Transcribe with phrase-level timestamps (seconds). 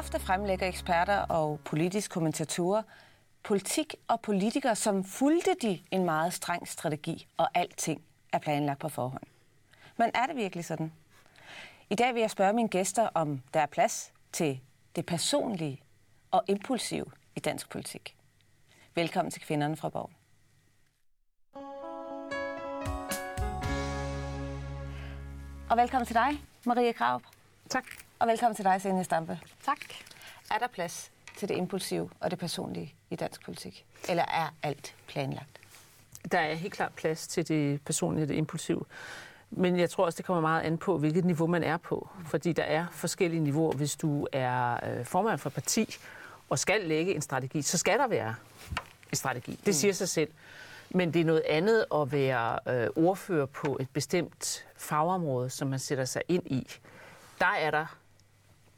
[0.00, 2.82] Ofte fremlægger eksperter og politiske kommentatorer
[3.42, 8.88] politik og politikere, som fulgte de en meget streng strategi, og alting er planlagt på
[8.88, 9.22] forhånd.
[9.96, 10.92] Men er det virkelig sådan?
[11.90, 14.60] I dag vil jeg spørge mine gæster, om der er plads til
[14.96, 15.82] det personlige
[16.30, 18.16] og impulsive i dansk politik.
[18.94, 20.14] Velkommen til Kvinderne fra Borgen.
[25.70, 26.30] Og velkommen til dig,
[26.66, 27.20] Maria Krav.
[27.68, 27.84] Tak.
[28.20, 29.38] Og velkommen til dig, Senja Stampe.
[29.64, 29.78] Tak.
[30.50, 33.84] Er der plads til det impulsive og det personlige i dansk politik?
[34.08, 35.60] Eller er alt planlagt?
[36.32, 38.84] Der er helt klart plads til det personlige og det impulsive.
[39.50, 42.08] Men jeg tror også, det kommer meget an på, hvilket niveau man er på.
[42.26, 43.72] Fordi der er forskellige niveauer.
[43.72, 45.96] Hvis du er øh, formand for parti
[46.48, 48.34] og skal lægge en strategi, så skal der være
[49.10, 49.60] en strategi.
[49.66, 50.30] Det siger sig selv.
[50.90, 55.78] Men det er noget andet at være øh, ordfører på et bestemt fagområde, som man
[55.78, 56.66] sætter sig ind i.
[57.38, 57.99] Der er der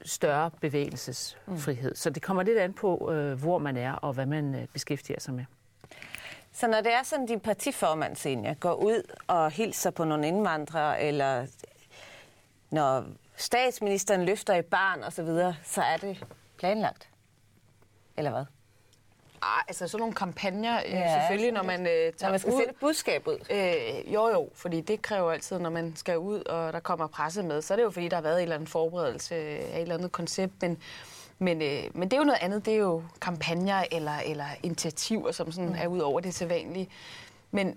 [0.05, 1.91] større bevægelsesfrihed.
[1.91, 1.97] Mm.
[1.97, 5.20] Så det kommer lidt an på, øh, hvor man er og hvad man øh, beskæftiger
[5.20, 5.44] sig med.
[6.53, 11.03] Så når det er sådan, din partiformand, Senja, går ud og hilser på nogle indvandrere,
[11.03, 11.47] eller
[12.70, 13.05] når
[13.36, 16.25] statsministeren løfter et barn osv., så, videre, så er det
[16.59, 17.09] planlagt?
[18.16, 18.44] Eller hvad?
[19.45, 22.59] Ah, altså sådan nogle kampagner, ja, selvfølgelig, når man øh, tager Når man skal ud.
[22.59, 23.39] sætte et budskab ud.
[23.51, 27.43] Øh, jo, jo, fordi det kræver altid, når man skal ud, og der kommer presse
[27.43, 29.83] med, så er det jo fordi, der har været en eller anden forberedelse af et
[29.83, 30.79] eller andet koncept, men,
[31.39, 35.33] men, øh, men det er jo noget andet, det er jo kampagner eller, eller initiativer,
[35.33, 36.89] som sådan er ud over det sædvanlige.
[37.51, 37.77] Men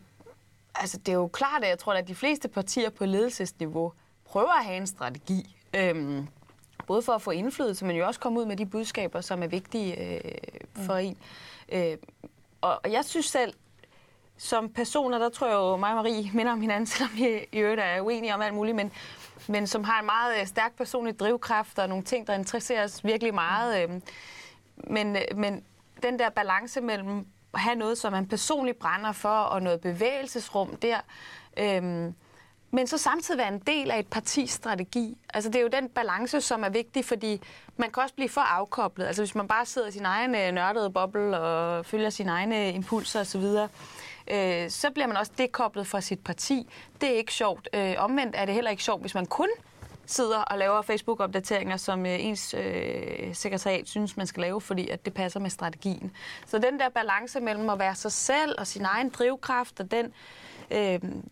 [0.76, 3.92] altså, det er jo klart, at jeg tror, at de fleste partier på ledelsesniveau
[4.26, 5.56] prøver at have en strategi.
[5.74, 6.28] Øhm,
[6.88, 9.48] både for at få indflydelse, men jo også komme ud med de budskaber, som er
[9.48, 10.22] vigtige øh,
[10.86, 11.18] for en.
[11.70, 11.98] Øh,
[12.62, 13.54] og, og jeg synes selv,
[14.38, 17.58] som personer, der tror jeg jo, mig og Marie minder om hinanden, selvom vi i
[17.58, 18.92] øvrigt er uenige om alt muligt, men,
[19.48, 23.04] men som har en meget øh, stærk personlig drivkraft og nogle ting, der interesserer os
[23.04, 23.84] virkelig meget.
[23.84, 24.02] Øh,
[24.76, 25.64] men, øh, men
[26.04, 30.76] den der balance mellem at have noget, som man personligt brænder for, og noget bevægelsesrum
[30.76, 30.98] der,
[31.58, 32.12] øh,
[32.72, 35.18] men så samtidig være en del af et partis strategi.
[35.34, 37.42] Altså det er jo den balance, som er vigtig, fordi
[37.78, 39.06] man kan også blive for afkoblet.
[39.06, 42.74] Altså hvis man bare sidder i sin egen øh, nørdede boble og følger sine egne
[42.74, 43.44] impulser osv.,
[44.28, 46.68] øh, så bliver man også dekoblet fra sit parti.
[47.02, 47.70] Det er ikke sjovt.
[47.74, 49.50] Øh, omvendt er det heller ikke sjovt, hvis man kun
[50.06, 55.06] sidder og laver Facebook-opdateringer, som øh, ens øh, sekretariat synes, man skal lave, fordi at
[55.06, 56.12] det passer med strategien.
[56.46, 60.06] Så den der balance mellem at være sig selv og sin egen drivkraft og den,
[60.06, 60.12] øh,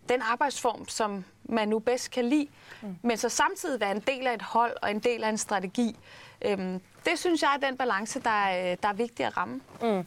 [0.10, 2.48] den arbejdsform, som man nu bedst kan lide,
[2.82, 2.96] mm.
[3.02, 5.96] men så samtidig være en del af et hold og en del af en strategi,
[6.46, 6.58] øh,
[7.06, 9.62] det synes jeg er den balance, der er, der er vigtig at ramme.
[9.82, 10.06] Mm.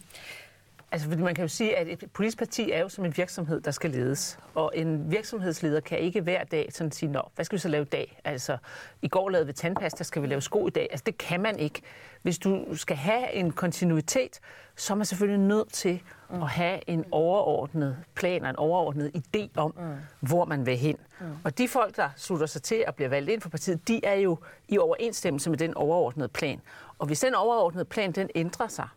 [0.92, 3.60] Altså, fordi man kan jo sige, at et politisk parti er jo som en virksomhed,
[3.60, 4.38] der skal ledes.
[4.54, 7.82] Og en virksomhedsleder kan ikke hver dag sådan sige, Nå, hvad skal vi så lave
[7.82, 8.20] i dag?
[8.24, 8.56] Altså,
[9.02, 10.88] i går lavede vi tandpasta, skal vi lave sko i dag?
[10.90, 11.82] Altså, det kan man ikke.
[12.22, 14.40] Hvis du skal have en kontinuitet,
[14.76, 16.42] så er man selvfølgelig nødt til mm.
[16.42, 20.28] at have en overordnet plan og en overordnet idé om, mm.
[20.28, 20.96] hvor man vil hen.
[21.20, 21.26] Mm.
[21.44, 24.14] Og de folk, der slutter sig til at blive valgt ind for partiet, de er
[24.14, 26.60] jo i overensstemmelse med den overordnede plan.
[26.98, 28.88] Og hvis den overordnede plan, den ændrer sig,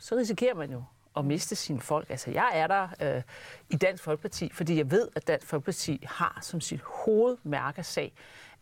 [0.00, 0.84] så risikerer man jo
[1.16, 2.10] at miste sine folk.
[2.10, 3.22] Altså, jeg er der øh,
[3.68, 8.12] i Dansk Folkeparti, fordi jeg ved, at Dansk Folkeparti har som sit hovedmærkesag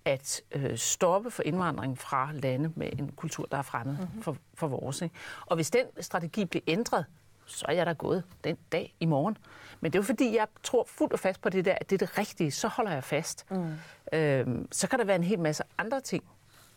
[0.04, 4.22] at øh, stoppe for indvandring fra lande med en kultur, der er fremmed mm-hmm.
[4.22, 5.02] for, for vores.
[5.02, 5.14] Ikke?
[5.46, 7.04] Og hvis den strategi bliver ændret,
[7.46, 9.38] så er jeg der gået den dag i morgen.
[9.80, 12.02] Men det er jo fordi, jeg tror fuldt og fast på det der, at det
[12.02, 13.46] er det rigtige, så holder jeg fast.
[13.50, 13.74] Mm.
[14.12, 16.24] Øhm, så kan der være en hel masse andre ting,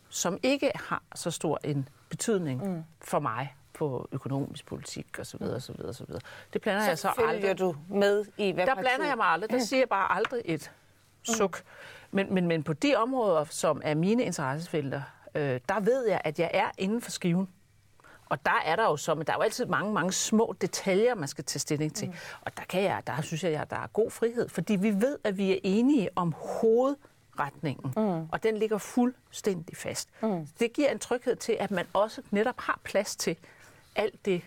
[0.08, 2.84] som ikke har så stor en betydning mm.
[3.00, 6.22] for mig på økonomisk politik og så videre, så videre, så videre.
[6.52, 7.58] Det blander så jeg så aldrig.
[7.58, 8.90] du med i, hvad Der partiet...
[8.90, 9.50] blander jeg mig aldrig.
[9.50, 10.70] Der siger jeg bare aldrig et
[11.22, 11.62] suk.
[12.10, 15.02] Men, men, men på de områder, som er mine interessefelter,
[15.34, 17.48] øh, der ved jeg, at jeg er inden for skiven.
[18.26, 21.14] Og der er der jo så, men der er jo altid mange, mange små detaljer,
[21.14, 22.08] man skal tage stilling til.
[22.08, 22.14] Mm.
[22.40, 25.18] Og der kan jeg, der synes jeg, at der er god frihed, fordi vi ved,
[25.24, 28.28] at vi er enige om hovedretningen, mm.
[28.32, 30.08] og den ligger fuldstændig fast.
[30.22, 30.46] Mm.
[30.60, 33.36] Det giver en tryghed til, at man også netop har plads til
[33.96, 34.42] alt det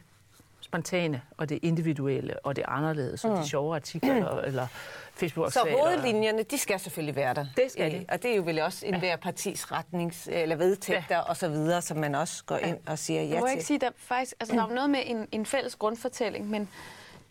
[0.62, 3.30] spontane, og det individuelle, og det anderledes, mm.
[3.30, 4.47] og de sjove artikler, mm.
[4.47, 4.68] eller
[5.13, 7.45] facebook Så hovedlinjerne, de skal selvfølgelig være der.
[7.57, 8.06] Det skal Øh, de.
[8.09, 11.21] Og det er jo vel også en hver partis retnings, eller vedtægter ja.
[11.21, 13.53] og så videre, som man også går ind og siger ja Jeg må til.
[13.53, 16.69] ikke sige, der faktisk, altså der er jo noget med en, en fælles grundfortælling, men,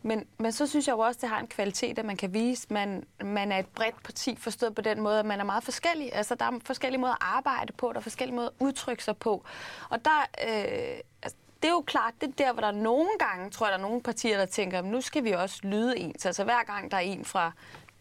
[0.02, 2.34] men, men så synes jeg jo også, at det har en kvalitet, at man kan
[2.34, 5.44] vise, at man, man er et bredt parti, forstået på den måde, at man er
[5.44, 6.14] meget forskellig.
[6.14, 9.16] Altså der er forskellige måder at arbejde på, der er forskellige måder at udtrykke sig
[9.16, 9.44] på.
[9.88, 13.50] Og der, øh, altså, det er jo klart, det er der, hvor der nogle gange,
[13.50, 16.26] tror jeg, der er nogle partier, der tænker, nu skal vi også lyde ens.
[16.26, 17.52] Altså hver gang der er en fra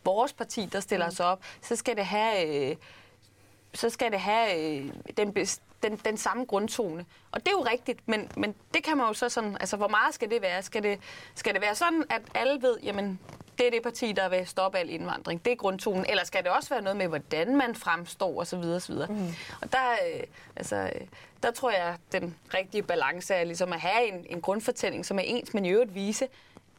[0.06, 2.70] vores parti, der stiller sig op, så skal det have...
[2.70, 2.76] Øh,
[3.74, 5.36] så skal det have øh, den,
[5.84, 7.06] den, den samme grundtone.
[7.32, 9.88] Og det er jo rigtigt, men, men det kan man jo så sådan, altså hvor
[9.88, 10.64] meget skal det være?
[10.64, 11.00] Skal det,
[11.36, 13.20] skal det være sådan, at alle ved, jamen
[13.58, 15.46] det er det parti, der vil stoppe al indvandring.
[15.46, 16.06] Det er grundtonen.
[16.10, 18.58] Eller skal det også være noget med, hvordan man fremstår osv.
[18.58, 18.96] osv.
[19.10, 19.28] Mm.
[19.62, 20.24] Og der, øh,
[20.56, 21.02] altså, øh,
[21.44, 25.20] der tror jeg, at den rigtige balance er ligesom at have en, en grundfortælling, som
[25.20, 26.28] er ens, men i øvrigt vise,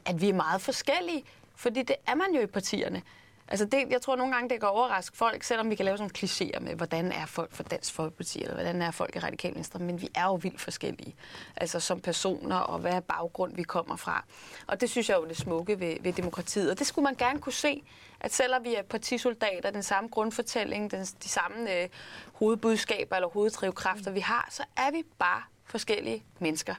[0.04, 1.24] at vi er meget forskellige.
[1.56, 3.02] Fordi det er man jo i partierne.
[3.48, 6.10] Altså det, jeg tror nogle gange, det kan overraske folk, selvom vi kan lave sådan
[6.18, 9.54] klichéer med, øh, hvordan er folk for Dansk Folkeparti, eller hvordan er folk i Radikal
[9.54, 11.14] Venstre, men vi er jo vildt forskellige.
[11.56, 14.24] Altså som personer, og hvad er baggrund, vi kommer fra.
[14.66, 16.70] Og det synes jeg jo er det smukke ved, ved demokratiet.
[16.70, 17.82] Og det skulle man gerne kunne se,
[18.20, 21.88] at selvom vi er partisoldater, den samme grundfortælling, den, de samme øh,
[22.32, 26.74] hovedbudskaber eller hoveddrivkræfter, vi har, så er vi bare forskellige mennesker.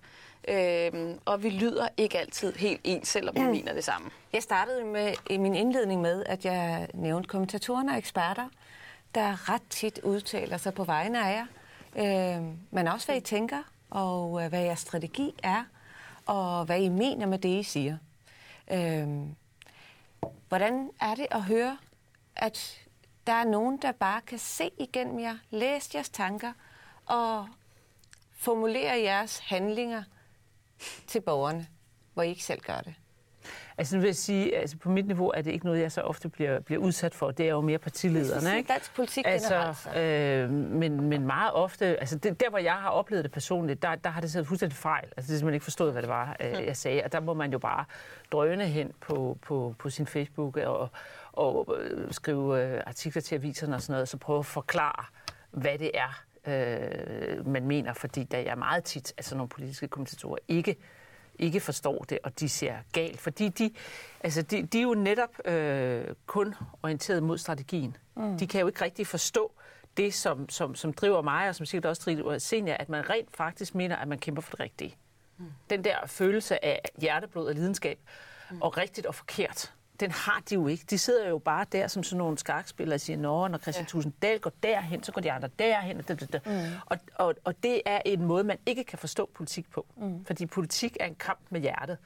[0.48, 3.48] Øhm, og vi lyder ikke altid helt ens, selvom vi mm.
[3.48, 4.10] mener det samme.
[4.34, 8.50] Jeg startede med i min indledning med, at jeg nævnte kommentatorerne og eksperter,
[9.16, 11.46] der ret tit udtaler sig på vegne af jer.
[12.38, 15.64] Øhm, men også, hvad I tænker, og øh, hvad jeres strategi er,
[16.26, 17.98] og hvad I mener med det, I siger.
[18.72, 19.36] Øhm,
[20.48, 21.78] hvordan er det at høre,
[22.36, 22.82] at
[23.28, 26.54] der er nogen, der bare kan se igennem jer, læse jeres tanker
[27.06, 27.48] og
[28.38, 30.04] formulere jeres handlinger
[31.08, 31.68] til borgerne,
[32.14, 32.94] hvor I ikke selv gør det?
[33.78, 36.02] Altså, nu vil jeg sige, altså på mit niveau er det ikke noget, jeg så
[36.02, 37.32] ofte bliver, bliver udsat for.
[37.32, 38.68] Det er jo mere partilederne, ikke?
[38.68, 43.24] Dansk politik altså, øh, men, men meget ofte, altså det, der hvor jeg har oplevet
[43.24, 45.04] det personligt, der, der har det siddet fuldstændig fejl.
[45.04, 47.02] Altså det er simpelthen ikke forstået, hvad det var, øh, jeg sagde.
[47.04, 47.86] Og der må man jo bare
[48.32, 50.90] drøne hen på, på, på sin Facebook og,
[51.32, 55.06] og øh, skrive øh, artikler til aviserne og sådan noget, så prøve at forklare,
[55.52, 59.88] hvad det er, øh, man mener, fordi der er meget tit, at sådan nogle politiske
[59.88, 60.78] kommentatorer ikke
[61.40, 63.20] ikke forstår det, og de ser galt.
[63.20, 63.72] Fordi de,
[64.22, 67.98] altså de, de er jo netop øh, kun orienteret mod strategien.
[68.16, 68.38] Mm.
[68.38, 69.52] De kan jo ikke rigtig forstå
[69.98, 73.36] det, som, som, som driver mig, og som sikkert også driver senior, at man rent
[73.36, 74.96] faktisk mener, at man kæmper for det rigtige.
[75.38, 75.46] Mm.
[75.70, 78.00] Den der følelse af hjerteblod og lidenskab,
[78.52, 78.62] mm.
[78.62, 80.86] og rigtigt og forkert, den har de jo ikke.
[80.90, 83.90] De sidder jo bare der som sådan nogle skakspillere og siger, Nå, når Christian ja.
[83.90, 85.98] Tusinddal går derhen, så går de andre derhen.
[85.98, 86.46] Og, det, det, det.
[86.46, 86.52] Mm.
[86.86, 89.86] Og, og, og det er en måde, man ikke kan forstå politik på.
[89.98, 90.26] Mm.
[90.26, 91.98] Fordi politik er en kamp med hjertet.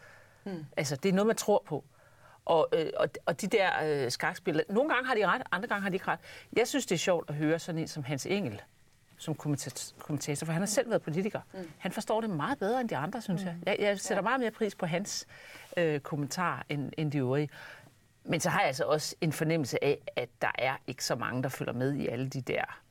[0.43, 0.65] Mm.
[0.77, 1.83] Altså, det er noget, man tror på.
[2.45, 5.81] Og, øh, og, og de der øh, skakspillere, nogle gange har de ret, andre gange
[5.81, 6.19] har de ikke ret.
[6.57, 8.61] Jeg synes, det er sjovt at høre sådan en som Hans Engel,
[9.17, 11.41] som kommentator, for han har selv været politiker.
[11.53, 11.71] Mm.
[11.77, 13.47] Han forstår det meget bedre end de andre, synes mm.
[13.47, 13.55] jeg.
[13.65, 13.75] jeg.
[13.79, 14.29] Jeg sætter ja.
[14.29, 15.27] meget mere pris på hans
[15.77, 17.49] øh, kommentar end, end de øvrige.
[18.29, 21.43] Men så har jeg altså også en fornemmelse af, at der er ikke så mange,
[21.43, 22.81] der følger med i alle de der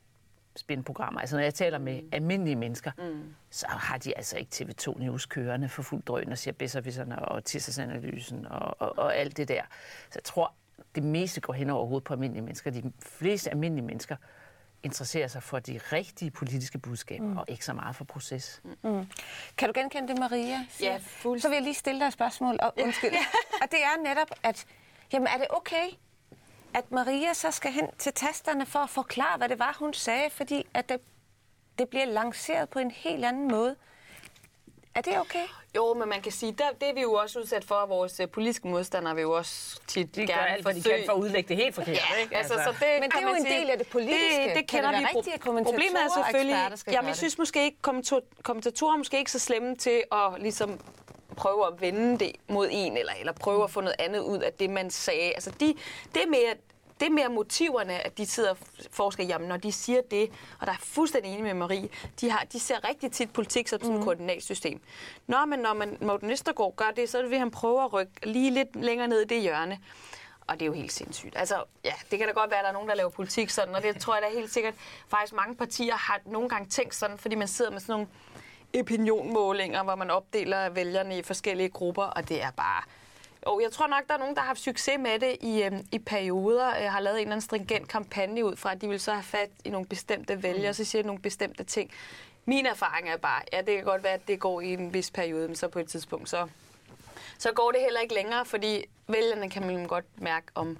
[0.56, 1.20] spændprogrammer.
[1.20, 2.08] Altså når jeg taler med mm.
[2.12, 3.34] almindelige mennesker, mm.
[3.50, 7.44] så har de altså ikke TV2 News kørende for fuld drøn og siger bedservisserne og
[7.44, 9.62] tidsanalysen og, og, og alt det der.
[10.10, 10.52] Så jeg tror,
[10.94, 12.70] det meste går hen over hovedet på almindelige mennesker.
[12.70, 14.16] De fleste almindelige mennesker
[14.82, 17.38] interesserer sig for de rigtige politiske budskaber, mm.
[17.38, 18.62] og ikke så meget for proces.
[18.64, 19.06] Mm.
[19.56, 20.66] Kan du genkende det, Maria?
[20.80, 21.42] Ja, fuldstændig.
[21.42, 22.58] Så vil jeg lige stille dig et spørgsmål.
[22.62, 23.10] Og, undskyld.
[23.10, 23.24] ja.
[23.62, 24.66] og det er netop, at
[25.12, 25.86] Jamen er det okay,
[26.74, 30.30] at Maria så skal hen til tasterne for at forklare, hvad det var, hun sagde,
[30.30, 31.00] fordi at det,
[31.78, 33.76] det bliver lanceret på en helt anden måde.
[34.94, 35.44] Er det okay?
[35.76, 38.20] Jo, men man kan sige, der, det er vi jo også udsat for, at vores
[38.20, 40.84] uh, politiske modstandere vil jo også tit de gerne alt, forsøge...
[40.84, 41.94] de kan for at udlægge det helt forkert.
[41.94, 42.36] Ja, ikke?
[42.36, 42.72] Altså, altså.
[42.72, 44.42] Så det, men det er jo en sige, del af det politiske.
[44.48, 45.18] Det, det kender kan det vi.
[45.18, 46.56] Rigtige Problemet er selvfølgelig,
[46.92, 47.78] jamen, jeg synes måske ikke,
[48.42, 50.80] kommentatorer er måske ikke så slemme til at ligesom
[51.38, 54.52] prøve at vende det mod en, eller, eller prøve at få noget andet ud af
[54.52, 55.34] det, man sagde.
[55.34, 55.74] Altså, de,
[56.14, 56.54] det er mere
[57.00, 58.56] det er mere motiverne, at de sidder og
[58.90, 60.30] forsker, jamen når de siger det,
[60.60, 61.88] og der er fuldstændig enig med Marie,
[62.20, 64.04] de, har, de ser rigtig tit politik som sådan et mm.
[64.04, 64.80] koordinatsystem.
[65.26, 68.50] Nå, men når man, Morten Østergaard gør det, så vil han prøve at rykke lige
[68.50, 69.78] lidt længere ned i det hjørne.
[70.46, 71.36] Og det er jo helt sindssygt.
[71.36, 73.74] Altså, ja, det kan da godt være, at der er nogen, der laver politik sådan,
[73.74, 74.74] og det tror jeg da helt sikkert,
[75.08, 78.06] faktisk mange partier har nogle gange tænkt sådan, fordi man sidder med sådan nogle
[78.74, 82.82] opinionmålinger, hvor man opdeler vælgerne i forskellige grupper, og det er bare...
[83.42, 85.72] Og jeg tror nok, der er nogen, der har haft succes med det i, øh,
[85.92, 86.74] i perioder.
[86.74, 89.22] Jeg har lavet en eller anden stringent kampagne ud fra, at de vil så have
[89.22, 90.74] fat i nogle bestemte vælgere, mm.
[90.74, 91.90] så siger de nogle bestemte ting.
[92.44, 95.10] Min erfaring er bare, ja, det kan godt være, at det går i en vis
[95.10, 96.48] periode, men så på et tidspunkt, så,
[97.38, 100.78] så går det heller ikke længere, fordi vælgerne kan man godt mærke, om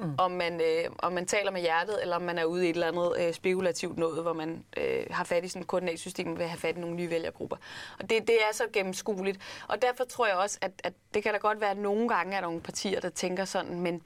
[0.00, 0.14] mm.
[0.18, 2.74] om, man, øh, om man taler med hjertet, eller om man er ude i et
[2.74, 6.44] eller andet øh, spekulativt noget, hvor man øh, har fat i sådan et koordinatsystem ved
[6.44, 7.56] at have fat i nogle nye vælgergrupper.
[7.98, 9.38] Og det, det er så gennemskueligt.
[9.68, 12.36] Og derfor tror jeg også, at, at det kan da godt være, at nogle gange
[12.36, 14.02] er der nogle partier, der tænker sådan, men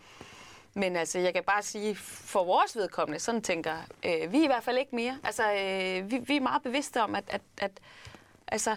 [0.76, 4.64] men altså, jeg kan bare sige, for vores vedkommende, sådan tænker øh, vi i hvert
[4.64, 5.18] fald ikke mere.
[5.24, 7.70] Altså, øh, vi, vi er meget bevidste om, at, at, at
[8.48, 8.76] altså,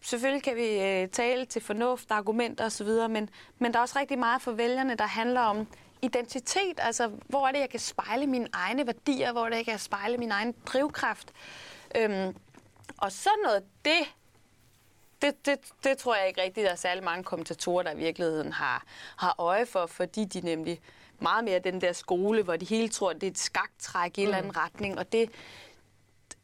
[0.00, 4.18] selvfølgelig kan vi øh, tale til fornuft, argumenter osv., men, men der er også rigtig
[4.18, 5.66] meget for vælgerne, der handler om
[6.02, 6.78] identitet.
[6.78, 9.32] Altså, hvor er det, jeg kan spejle mine egne værdier?
[9.32, 11.32] Hvor er det, jeg kan spejle min egen drivkraft?
[11.96, 12.36] Øhm,
[12.98, 14.14] og sådan noget, det,
[15.22, 18.52] det, det, det tror jeg ikke rigtigt, der er særlig mange kommentatorer, der i virkeligheden
[18.52, 18.84] har,
[19.16, 20.80] har øje for, fordi de nemlig
[21.18, 24.26] meget mere den der skole, hvor de hele tror, det er et skaktræk i en
[24.26, 24.28] mm.
[24.28, 24.60] eller anden mm.
[24.60, 24.98] retning.
[24.98, 25.30] Og det,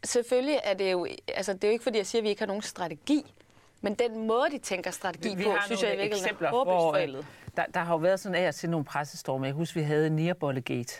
[0.05, 2.41] selvfølgelig er det jo, altså det er jo ikke fordi, jeg siger, at vi ikke
[2.41, 3.35] har nogen strategi,
[3.81, 6.95] men den måde, de tænker strategi vi, vi på, synes jeg i virkeligheden er hvor,
[6.95, 7.25] øh,
[7.57, 9.47] der, der har jo været sådan af at se nogle pressestorme.
[9.47, 10.95] Jeg husker, vi havde Nierbollegate,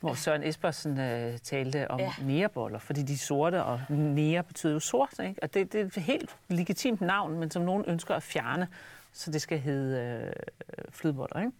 [0.00, 2.12] hvor Søren Espersen øh, talte om ja.
[2.22, 5.42] næreboller, fordi de er sorte, og nære betyder jo sort, ikke?
[5.42, 8.68] Og det, det er et helt legitimt navn, men som nogen ønsker at fjerne,
[9.12, 10.32] så det skal hedde
[10.78, 11.52] øh, flydboller, ikke?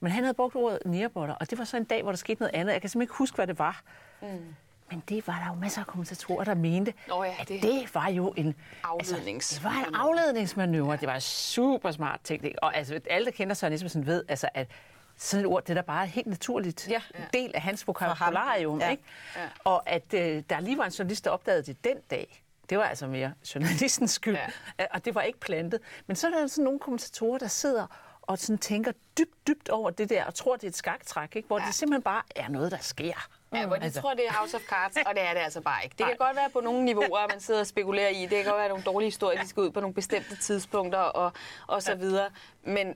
[0.00, 2.40] Men han havde brugt ordet næreboller, og det var så en dag, hvor der skete
[2.40, 2.72] noget andet.
[2.72, 3.82] Jeg kan simpelthen ikke huske, hvad det var.
[4.22, 4.54] Mm.
[4.92, 7.94] Men det var der jo masser af kommentatorer, der mente, oh ja, det, at det
[7.94, 9.52] var jo en aflednings.
[9.52, 10.96] Altså, det var en afledningsmanøvre.
[10.96, 12.54] Det var super smart teknik.
[12.62, 14.68] Og altså, alle, der kender Søren Espersen, ved, altså, at
[15.16, 17.02] sådan et ord, det er da bare helt naturligt ja.
[17.32, 18.80] del af hans vokabularium.
[18.80, 18.90] Ja.
[18.90, 19.02] Ikke?
[19.36, 19.48] Ja.
[19.64, 22.84] Og at øh, der lige var en journalist, der opdagede det den dag, det var
[22.84, 24.36] altså mere journalistens skyld,
[24.78, 24.86] ja.
[24.90, 25.80] og det var ikke plantet.
[26.06, 27.86] Men så er der sådan nogle kommentatorer, der sidder
[28.22, 31.46] og sådan tænker dybt, dybt over det der, og tror, det er et skaktræk, ikke?
[31.46, 31.66] hvor ja.
[31.66, 33.28] det simpelthen bare er noget, der sker.
[33.52, 34.00] Ja, hvor de altså.
[34.00, 35.94] tror, det er House of Cards, og det er det altså bare ikke.
[35.98, 36.26] Det kan Nej.
[36.26, 38.22] godt være på nogle niveauer, man sidder og spekulerer i.
[38.22, 41.32] Det kan godt være nogle dårlige historier, de skal ud på nogle bestemte tidspunkter og,
[41.66, 42.30] og så videre.
[42.62, 42.94] Men,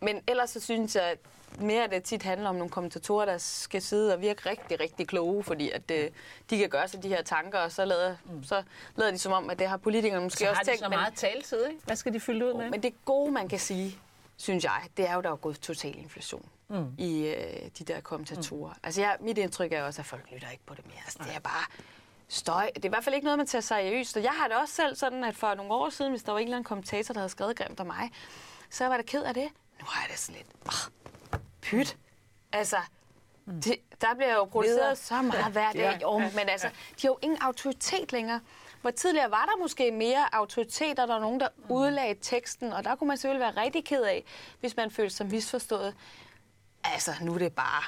[0.00, 1.18] men ellers så synes jeg, at
[1.60, 5.44] mere det tit handler om nogle kommentatorer, der skal sidde og virke rigtig, rigtig kloge,
[5.44, 6.10] fordi at øh,
[6.50, 8.44] de kan gøre sig de her tanker, og så lader, mm.
[8.44, 8.62] så
[8.96, 10.78] lader de som om, at det har politikerne måske så også tænkt.
[10.78, 11.80] Så har de så meget taletid, ikke?
[11.84, 12.70] Hvad skal de fylde ud med?
[12.70, 13.98] Men det gode, man kan sige,
[14.36, 16.94] synes jeg, det er jo, der er gået total inflation mm.
[16.98, 18.72] i øh, de der kommentatorer.
[18.72, 18.80] Mm.
[18.82, 20.98] Altså jeg, mit indtryk er også, at folk lytter ikke på det mere.
[21.04, 21.64] Altså, det er bare
[22.28, 22.70] støj.
[22.74, 24.16] Det er i hvert fald ikke noget, man tager seriøst.
[24.16, 26.38] Og jeg har det også selv sådan, at for nogle år siden, hvis der var
[26.38, 28.10] en eller anden kommentator, der havde skrevet grimt om mig,
[28.70, 29.48] så var det ked af det.
[29.80, 30.90] Nu har jeg det sådan lidt, oh,
[31.62, 31.96] pyt.
[32.52, 32.76] Altså,
[33.44, 33.62] mm.
[33.62, 34.94] det, der bliver jo produceret Leder.
[34.94, 35.80] så meget hver dag.
[35.80, 35.98] ja.
[36.02, 38.40] Jo, men altså, de har jo ingen autoritet længere.
[38.80, 41.64] Hvor tidligere var der måske mere autoritet, og der var nogen, der mm.
[41.68, 44.24] udlagde teksten, og der kunne man selvfølgelig være rigtig ked af,
[44.60, 45.94] hvis man følte sig misforstået.
[46.84, 47.82] Altså, nu er det bare,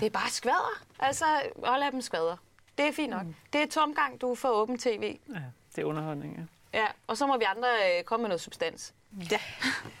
[0.00, 0.82] det er bare skvader.
[0.98, 1.24] Altså,
[1.64, 2.36] hold af dem skvader.
[2.78, 3.24] Det er fint nok.
[3.26, 3.34] Mm.
[3.52, 5.18] Det er tomgang, du får åben tv.
[5.28, 5.40] Ja,
[5.76, 6.42] det er underholdning, ja.
[6.78, 8.94] Ja, og så må vi andre øh, komme med noget substans.
[9.30, 9.38] Ja.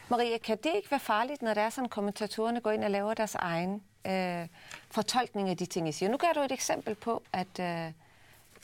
[0.08, 3.14] Maria, kan det ikke være farligt, når der er sådan, kommentatorerne går ind og laver
[3.14, 4.48] deres egen øh,
[4.90, 6.10] fortolkning af de ting, I siger?
[6.10, 7.92] Nu gør du et eksempel på, at, øh,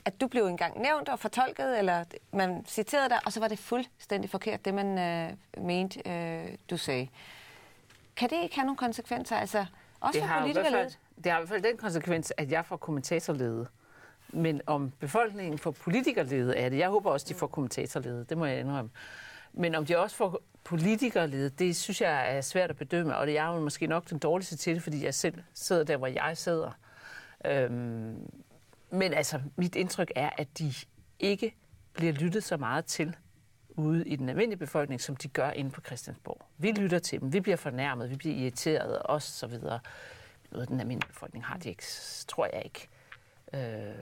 [0.04, 3.58] at du blev engang nævnt og fortolket, eller man citerede dig, og så var det
[3.58, 5.32] fuldstændig forkert, det man øh,
[5.64, 7.08] mente, øh, du sagde.
[8.16, 9.36] Kan det ikke have nogle konsekvenser?
[9.36, 9.66] Altså,
[10.00, 10.98] også det for politikerledet?
[11.24, 13.68] Det har i hvert fald den konsekvens, at jeg får kommentatorledet.
[14.28, 16.78] Men om befolkningen får politikerledet er det.
[16.78, 18.30] Jeg håber også, de får kommentatorledet.
[18.30, 18.90] Det må jeg indrømme.
[19.52, 23.16] Men om de også får politikerledet, det synes jeg er svært at bedømme.
[23.16, 25.96] Og det er jo måske nok den dårligste til det, fordi jeg selv sidder der,
[25.96, 26.70] hvor jeg sidder.
[27.44, 28.30] Øhm,
[28.90, 30.72] men altså, mit indtryk er, at de
[31.18, 31.54] ikke
[31.94, 33.16] bliver lyttet så meget til
[33.76, 36.46] ude i den almindelige befolkning, som de gør inde på Christiansborg.
[36.58, 39.80] Vi lytter til dem, vi bliver fornærmet, vi bliver irriteret, og så videre.
[40.50, 41.84] Noget den almindelige befolkning har de ikke,
[42.28, 42.88] tror jeg ikke.
[43.54, 43.94] Øh,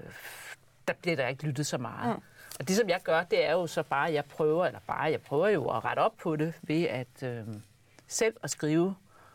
[0.89, 2.17] der bliver der ikke lyttet så meget.
[2.17, 2.23] Mm.
[2.61, 5.03] Og det, som jeg gør, det er jo så bare, at jeg prøver, eller bare,
[5.03, 7.47] jeg prøver jo at rette op på det, ved at øh,
[8.07, 8.95] selv at skrive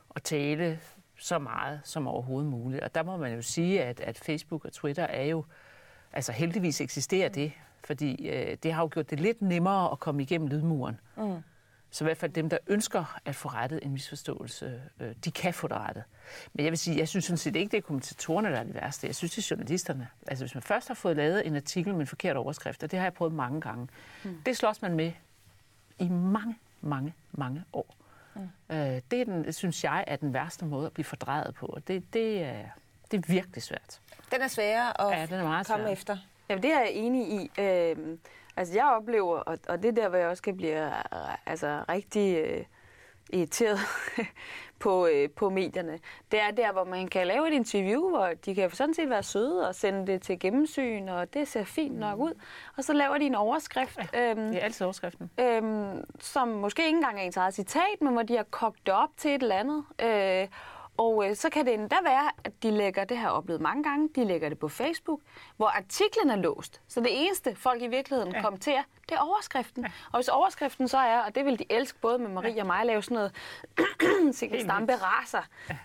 [0.09, 0.79] og tale
[1.17, 2.83] så meget som overhovedet muligt.
[2.83, 5.45] Og der må man jo sige, at, at Facebook og Twitter er jo,
[6.13, 7.51] altså heldigvis eksisterer det,
[7.85, 10.99] fordi øh, det har jo gjort det lidt nemmere at komme igennem lydmuren.
[11.17, 11.43] Mm.
[11.91, 15.53] Så i hvert fald dem, der ønsker at få rettet en misforståelse, øh, de kan
[15.53, 16.03] få det rettet.
[16.53, 18.73] Men jeg vil sige, jeg synes sådan set ikke, det er kommentatorerne, der er det
[18.75, 19.07] værste.
[19.07, 20.07] Jeg synes, det er journalisterne.
[20.27, 22.99] Altså hvis man først har fået lavet en artikel med en forkert overskrift, og det
[22.99, 23.87] har jeg prøvet mange gange,
[24.23, 24.41] mm.
[24.45, 25.11] det slås man med
[25.99, 27.95] i mange, mange, mange år.
[28.35, 28.41] Mm.
[28.69, 31.87] Øh, det er den, synes jeg er den værste måde at blive fordrejet på, og
[31.87, 32.63] det, det, er,
[33.11, 33.99] det er virkelig svært.
[34.31, 35.93] Den er sværere at ja, den er meget komme svær.
[35.93, 36.17] efter.
[36.49, 37.51] Jamen, det er jeg enig i.
[37.61, 38.17] Øh,
[38.57, 40.93] altså, jeg oplever, og, og det er der, hvor jeg også kan blive øh,
[41.45, 42.63] altså, rigtig øh,
[43.33, 43.79] irriteret
[44.79, 45.99] på, øh, på medierne,
[46.31, 49.23] det er der, hvor man kan lave et interview, hvor de kan sådan set være
[49.23, 52.33] søde og sende det til gennemsyn, og det ser fint nok ud.
[52.77, 53.99] Og så laver de en overskrift.
[54.13, 55.31] Ja, øhm, det er altid overskriften.
[55.39, 58.93] Øhm, som måske ikke engang er ens eget citat, men hvor de har kogt det
[58.93, 59.83] op til et eller andet.
[60.01, 60.47] Øh,
[60.97, 64.09] og øh, så kan det endda være, at de lægger, det her oplevet mange gange,
[64.15, 65.21] de lægger det på Facebook,
[65.57, 66.81] hvor artiklen er låst.
[66.87, 68.41] Så det eneste, folk i virkeligheden ja.
[68.41, 69.83] kommenterer, det er overskriften.
[69.83, 69.91] Ja.
[70.11, 72.61] Og hvis overskriften så er, og det vil de elske både med Marie ja.
[72.61, 73.31] og mig, at lave sådan noget
[74.37, 75.41] sikkert stampe raser.
[75.69, 75.77] Ja.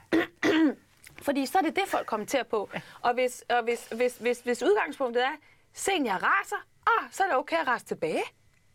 [1.26, 2.70] Fordi så er det det, folk kommenterer på.
[2.74, 2.80] Ja.
[3.00, 5.32] Og, hvis, og hvis, hvis, hvis, hvis udgangspunktet er,
[5.72, 8.22] senior raser, ah, så er det okay at rase tilbage.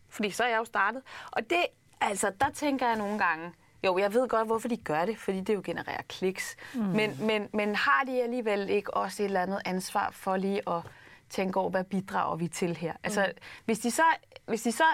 [0.08, 1.02] Fordi så er jeg jo startet.
[1.32, 1.66] Og det,
[2.00, 3.52] altså, der tænker jeg nogle gange,
[3.84, 6.56] Jo, jeg ved godt, hvorfor de gør det, fordi det jo genererer kliks.
[6.74, 6.80] Mm.
[6.80, 10.82] Men, men, men har de alligevel ikke også et eller andet ansvar for lige at
[11.30, 12.92] tænke over, hvad bidrager vi til her?
[13.04, 13.42] Altså, mm.
[13.64, 14.02] hvis de så,
[14.46, 14.84] hvis de så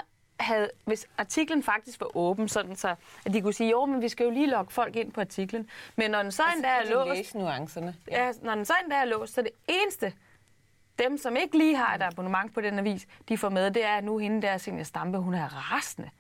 [0.41, 4.09] havde, hvis artiklen faktisk var åben, sådan så, at de kunne sige, jo, men vi
[4.09, 5.69] skal jo lige logge folk ind på artiklen.
[5.97, 7.19] Men når den så altså, endda er låst...
[7.19, 7.95] læse nuancerne.
[8.11, 8.27] Ja.
[8.27, 8.33] ja.
[8.43, 10.13] når den så endda er låst, så det eneste,
[10.99, 13.97] dem, som ikke lige har et abonnement på den avis, de får med, det er,
[13.97, 16.11] at nu hende der, Senja Stampe, hun er rasende.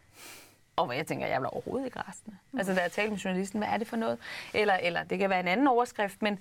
[0.76, 2.36] Og jeg tænker, jeg er overhovedet ikke rasende.
[2.52, 2.58] Mm.
[2.58, 4.18] Altså, da jeg talte med journalisten, hvad er det for noget?
[4.54, 6.38] Eller, eller det kan være en anden overskrift, men,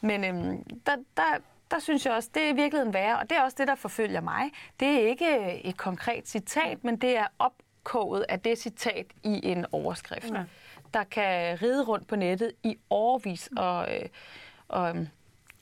[0.00, 1.22] men øhm, der, der,
[1.70, 3.74] der synes jeg også, det er i virkeligheden værre, og det er også det, der
[3.74, 4.50] forfølger mig.
[4.80, 9.66] Det er ikke et konkret citat, men det er opkoget af det citat i en
[9.72, 10.44] overskrift, ja.
[10.94, 14.08] der kan ride rundt på nettet i overvis og, øh,
[14.68, 14.94] og,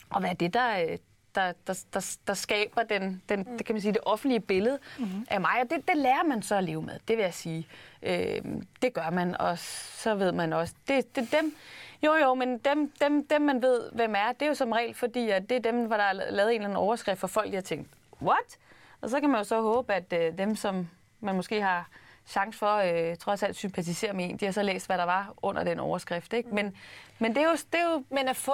[0.09, 0.97] og hvad er det, der,
[1.35, 3.57] der, der, der, der skaber den, den, mm.
[3.57, 5.25] det, kan man sige, det offentlige billede mm-hmm.
[5.29, 5.61] af mig.
[5.63, 7.67] Og det, det lærer man så at leve med, det vil jeg sige.
[8.03, 8.41] Øh,
[8.81, 11.55] det gør man, og så ved man også, det, det dem,
[12.03, 14.93] jo, jo, men dem, dem, dem, man ved, hvem er, det er jo som regel,
[14.93, 17.47] fordi at det er dem, hvor der er lavet en eller anden overskrift for folk,
[17.47, 17.89] der har tænkt,
[18.21, 18.57] what?
[19.01, 20.89] Og så kan man jo så håbe, at øh, dem, som
[21.19, 21.89] man måske har
[22.27, 25.33] chance for øh, trods alt sympatisere med en, de har så læst, hvad der var
[25.37, 26.33] under den overskrift.
[26.33, 26.49] Ikke?
[26.55, 26.75] Men,
[27.19, 27.51] men det er jo...
[27.51, 28.53] Det er jo men at få,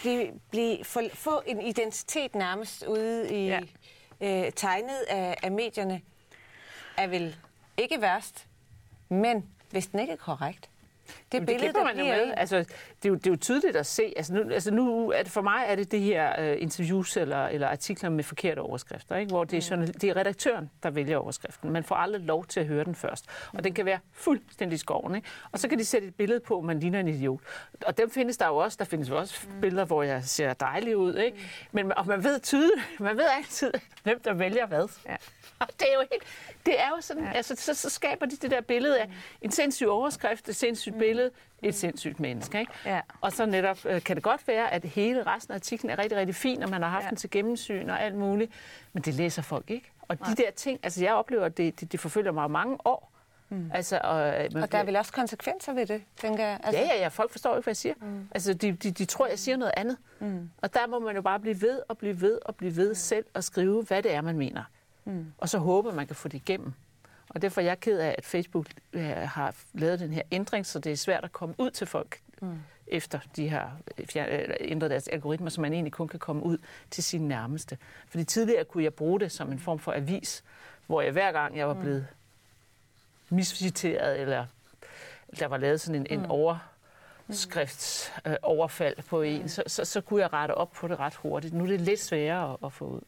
[0.00, 3.60] blive, blive, få, få en identitet nærmest ude i ja.
[4.20, 6.00] øh, tegnet af, af medierne,
[6.96, 7.36] er vel
[7.76, 8.46] ikke værst,
[9.08, 10.70] men hvis den ikke er korrekt,
[11.32, 12.34] det Jamen, billede, det der man jo med.
[12.36, 12.68] Altså, det,
[13.04, 14.12] er jo, det er jo tydeligt at se.
[14.16, 17.46] Altså, nu, altså nu er det, for mig er det det her uh, interviews eller,
[17.46, 19.30] eller artikler med forkerte overskrifter, ikke?
[19.30, 21.70] hvor det er, sådan, det er redaktøren, der vælger overskriften.
[21.70, 23.26] Man får aldrig lov til at høre den først.
[23.52, 25.14] Og den kan være fuldstændig skoven.
[25.14, 25.28] Ikke?
[25.52, 27.40] Og så kan de sætte et billede på, man ligner en idiot.
[27.86, 28.76] Og dem findes der jo også.
[28.78, 29.60] Der findes jo også mm.
[29.60, 31.14] billeder, hvor jeg ser dejlig ud.
[31.14, 31.38] Ikke?
[31.72, 33.72] Men, og man ved tydeligt, man ved altid,
[34.04, 34.88] hvem der vælger hvad.
[35.06, 35.16] Ja.
[35.80, 36.22] Det er jo helt,
[36.66, 37.32] det er jo sådan, ja.
[37.32, 39.08] altså, så, så skaber de det der billede af
[39.42, 40.98] en sindssyg overskrift, et sindssygt mm.
[40.98, 41.30] billede,
[41.62, 42.60] et sindssygt menneske.
[42.60, 42.72] Ikke?
[42.84, 43.00] Ja.
[43.20, 46.18] Og så netop øh, kan det godt være, at hele resten af artiklen er rigtig,
[46.18, 47.08] rigtig fin, og man har haft ja.
[47.08, 48.52] den til gennemsyn og alt muligt,
[48.92, 49.90] men det læser folk ikke.
[50.08, 50.30] Og Nej.
[50.30, 53.12] de der ting, altså jeg oplever, at det, det, det forfølger mig mange år.
[53.52, 53.70] Mm.
[53.74, 56.60] Altså, og, øh, man, og der er vel også konsekvenser ved det, tænker jeg?
[56.62, 56.80] Altså...
[56.80, 57.08] Ja, ja, ja.
[57.08, 57.94] Folk forstår ikke, hvad jeg siger.
[58.00, 58.28] Mm.
[58.30, 59.96] Altså, de, de, de tror, jeg siger noget andet.
[60.20, 60.50] Mm.
[60.62, 62.94] Og der må man jo bare blive ved og blive ved og blive ved mm.
[62.94, 64.64] selv og skrive, hvad det er, man mener.
[65.04, 65.32] Mm.
[65.38, 66.72] Og så håber man kan få det igennem.
[67.28, 70.78] Og derfor er jeg ked af, at Facebook øh, har lavet den her ændring, så
[70.78, 72.58] det er svært at komme ud til folk, mm.
[72.86, 74.06] efter de har øh,
[74.60, 76.58] ændret deres algoritmer, så man egentlig kun kan komme ud
[76.90, 77.78] til sine nærmeste.
[78.08, 80.44] Fordi tidligere kunne jeg bruge det som en form for avis,
[80.86, 81.80] hvor jeg hver gang jeg var mm.
[81.80, 82.06] blevet
[83.28, 84.46] misvisiteret, eller
[85.38, 86.30] der var lavet sådan en, en mm.
[86.30, 91.54] overskriftsoverfald øh, på en, så, så, så kunne jeg rette op på det ret hurtigt.
[91.54, 93.00] Nu er det lidt sværere at, at få ud.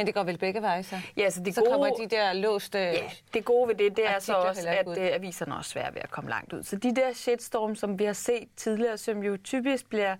[0.00, 0.96] Men det går vel begge veje så?
[1.16, 2.78] Ja, så, det så gode, kommer de der låste...
[2.78, 6.02] Ja, det gode ved det, det er så også, at uh, aviserne også svært ved
[6.02, 6.62] at komme langt ud.
[6.62, 10.16] Så de der shitstorm, som vi har set tidligere, som jo typisk bliver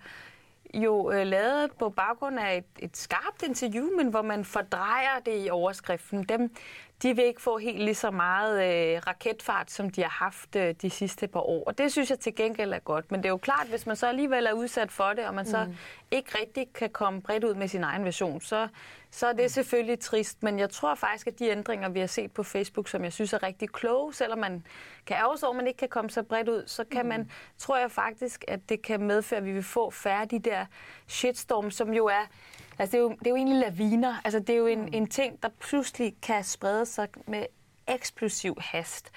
[0.74, 5.46] jo øh, lavet på baggrund af et, et skarpt interview, men hvor man fordrejer det
[5.46, 6.22] i overskriften.
[6.22, 6.54] Dem,
[7.02, 10.74] de vil ikke få helt lige så meget øh, raketfart, som de har haft øh,
[10.82, 11.64] de sidste par år.
[11.64, 13.10] Og det synes jeg til gengæld er godt.
[13.10, 15.46] Men det er jo klart, hvis man så alligevel er udsat for det, og man
[15.46, 15.74] så mm.
[16.10, 18.68] ikke rigtig kan komme bredt ud med sin egen version, så,
[19.10, 19.48] så er det mm.
[19.48, 20.42] selvfølgelig trist.
[20.42, 23.32] Men jeg tror faktisk, at de ændringer, vi har set på Facebook, som jeg synes
[23.32, 24.66] er rigtig kloge, selvom man
[25.10, 27.08] kan ærge at man ikke kan komme så bredt ud, så kan mm.
[27.08, 30.66] man, tror jeg faktisk, at det kan medføre, at vi vil få færre de der
[31.08, 32.26] shitstorm, som jo er
[32.78, 34.14] Altså, det er jo, det er jo egentlig laviner.
[34.24, 34.88] Altså, det er jo en, mm.
[34.92, 37.46] en ting, der pludselig kan sprede sig med
[37.88, 39.10] eksplosiv hast.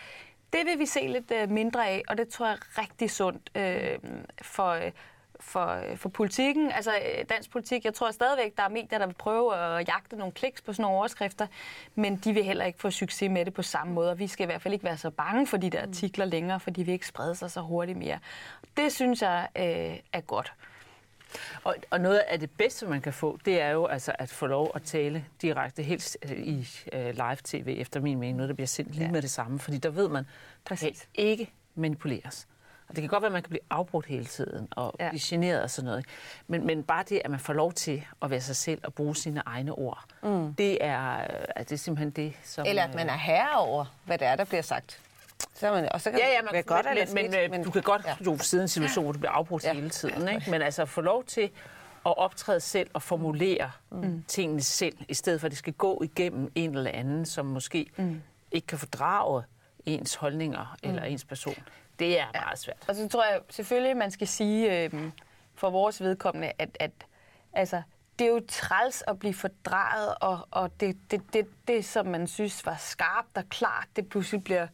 [0.54, 3.52] Det vil vi se lidt uh, mindre af, og det tror jeg er rigtig sundt
[3.58, 4.10] uh,
[4.42, 4.80] for,
[5.44, 6.92] for, for politikken, altså
[7.30, 7.86] dansk politik.
[7.86, 10.84] Jeg tror stadigvæk, der er medier, der vil prøve at jagte nogle kliks på sådan
[10.84, 11.48] nogle overskrifter,
[11.96, 14.44] men de vil heller ikke få succes med det på samme måde, og vi skal
[14.44, 16.94] i hvert fald ikke være så bange for de der artikler længere, for de vil
[16.94, 18.20] ikke sprede sig så hurtigt mere.
[18.78, 20.54] Det synes jeg uh, er godt.
[21.64, 24.48] Og, og noget af det bedste, man kan få, det er jo altså at få
[24.48, 28.68] lov at tale direkte, helt øh, i uh, live-tv, efter min mening, noget, der bliver
[28.68, 29.12] sendt lige ja.
[29.12, 29.60] med det samme.
[29.60, 30.26] Fordi der ved man,
[30.66, 31.08] Præcis.
[31.16, 32.48] ikke manipuleres.
[32.96, 35.10] Det kan godt være, at man kan blive afbrudt hele tiden og ja.
[35.10, 36.06] blive generet og sådan noget.
[36.48, 39.16] Men, men bare det, at man får lov til at være sig selv og bruge
[39.16, 40.54] sine egne ord, mm.
[40.54, 42.66] det, er, øh, det er simpelthen det, som...
[42.68, 45.00] Eller at man er herre over, hvad det er, der bliver sagt.
[45.54, 47.72] Så man, og så kan ja, ja, man, være godt men, eller men, men, du
[47.72, 48.16] kan godt ja.
[48.26, 49.74] du sidde i en situation, hvor du bliver afbrudt ja.
[49.74, 50.30] hele tiden.
[50.30, 50.52] Ikke?
[50.52, 51.50] Men altså få lov til
[52.06, 54.24] at optræde selv og formulere mm.
[54.28, 57.86] tingene selv, i stedet for at det skal gå igennem en eller anden, som måske
[57.96, 58.22] mm.
[58.52, 59.44] ikke kan fordrage
[59.86, 60.90] ens holdninger mm.
[60.90, 61.56] eller ens person.
[62.00, 62.86] Det er meget svært.
[62.88, 64.94] Og så tror jeg selvfølgelig, man skal sige øh,
[65.56, 66.92] for vores vedkommende, at, at
[67.54, 67.82] altså,
[68.20, 72.28] det er jo træls at blive fordraget, og, og det, det, det, det, som man
[72.28, 74.68] synes var skarpt og klart, det pludselig bliver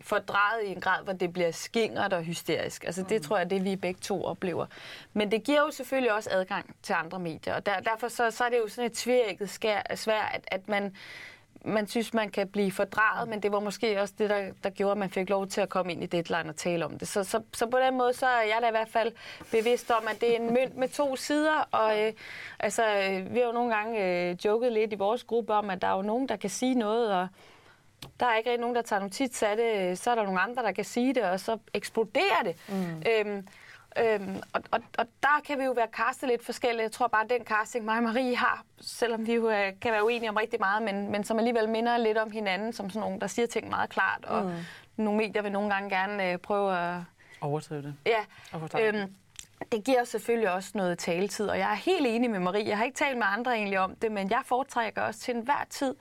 [0.00, 2.84] fordrejet i en grad, hvor det bliver skingert og hysterisk.
[2.84, 4.66] Altså det tror jeg, det vi begge to oplever.
[5.12, 8.44] Men det giver jo selvfølgelig også adgang til andre medier, og der, derfor så, så
[8.44, 10.96] er det jo sådan et tværægget svært, at, at man
[11.66, 14.92] man synes, man kan blive fordraget, men det var måske også det, der, der gjorde,
[14.92, 17.08] at man fik lov til at komme ind i deadline og tale om det.
[17.08, 19.12] Så, så, så på den måde, så er jeg da i hvert fald
[19.50, 22.12] bevidst om, at det er en mønt med to sider, og øh,
[22.58, 22.82] altså,
[23.30, 25.96] vi har jo nogle gange øh, joket lidt i vores gruppe om, at der er
[25.96, 27.28] jo nogen, der kan sige noget, og
[28.20, 30.62] der er ikke rigtig nogen, der tager notits af det, så er der nogle andre,
[30.62, 32.56] der kan sige det, og så eksploderer det.
[32.68, 33.02] Mm.
[33.10, 33.46] Øhm,
[34.04, 36.82] Øhm, og, og, og der kan vi jo være castet lidt forskelligt.
[36.82, 39.92] Jeg tror bare, at den casting, mig og Marie har, selvom vi jo øh, kan
[39.92, 43.00] være uenige om rigtig meget, men, men som alligevel minder lidt om hinanden, som sådan
[43.00, 44.52] nogle, der siger ting meget klart, og mm.
[44.96, 47.00] nogle medier vil nogle gange gerne øh, prøve at...
[47.40, 47.94] Overdrive det.
[48.06, 48.24] Ja.
[48.80, 49.14] Øhm,
[49.72, 52.68] det giver selvfølgelig også noget taletid, og jeg er helt enig med Marie.
[52.68, 55.64] Jeg har ikke talt med andre egentlig om det, men jeg foretrækker også til enhver
[55.70, 55.94] tid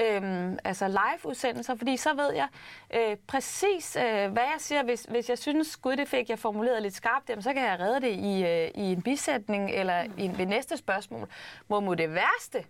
[0.00, 2.48] øhm, altså live-udsendelser, fordi så ved jeg
[2.94, 4.82] øh, præcis, øh, hvad jeg siger.
[4.82, 7.80] Hvis, hvis jeg synes, gud, det fik jeg formuleret lidt skarpt, jamen, så kan jeg
[7.80, 11.28] redde det i, øh, i en bisætning eller i en, ved næste spørgsmål.
[11.66, 12.64] Hvor må det værste,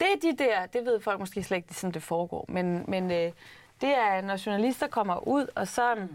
[0.00, 3.10] det er de der, det ved folk måske slet ikke, sådan det foregår, men, men
[3.10, 3.32] øh,
[3.80, 6.08] det er, når journalister kommer ud, og så mm.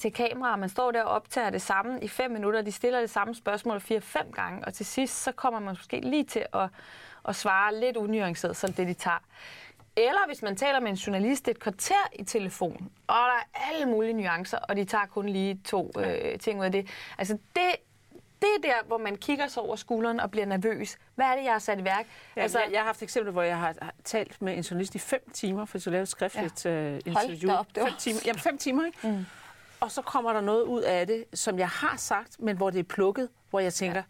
[0.00, 3.00] til kamera, og man står der og optager det samme i fem minutter, de stiller
[3.00, 6.68] det samme spørgsmål fire-fem gange, og til sidst, så kommer man måske lige til at
[7.26, 9.18] og svare lidt unuanceret, så det de tager.
[9.96, 13.86] Eller hvis man taler med en journalist et kvarter i telefon, og der er alle
[13.86, 16.88] mulige nuancer, og de tager kun lige to øh, ting ud af det.
[17.18, 17.62] Altså det,
[18.40, 20.98] det er der, hvor man kigger sig over skulderen og bliver nervøs.
[21.14, 22.06] Hvad er det, jeg har sat i værk?
[22.36, 24.98] Ja, altså, jeg, jeg har haft eksempler, hvor jeg har talt med en journalist i
[24.98, 26.92] fem timer, for at lave et skriftligt ja.
[26.92, 27.50] uh, interview.
[27.50, 27.88] Hold op, det var...
[27.88, 28.98] fem timer, jamen, fem timer, ikke?
[29.08, 29.26] Mm.
[29.80, 32.78] Og så kommer der noget ud af det, som jeg har sagt, men hvor det
[32.78, 34.02] er plukket, hvor jeg tænker, ja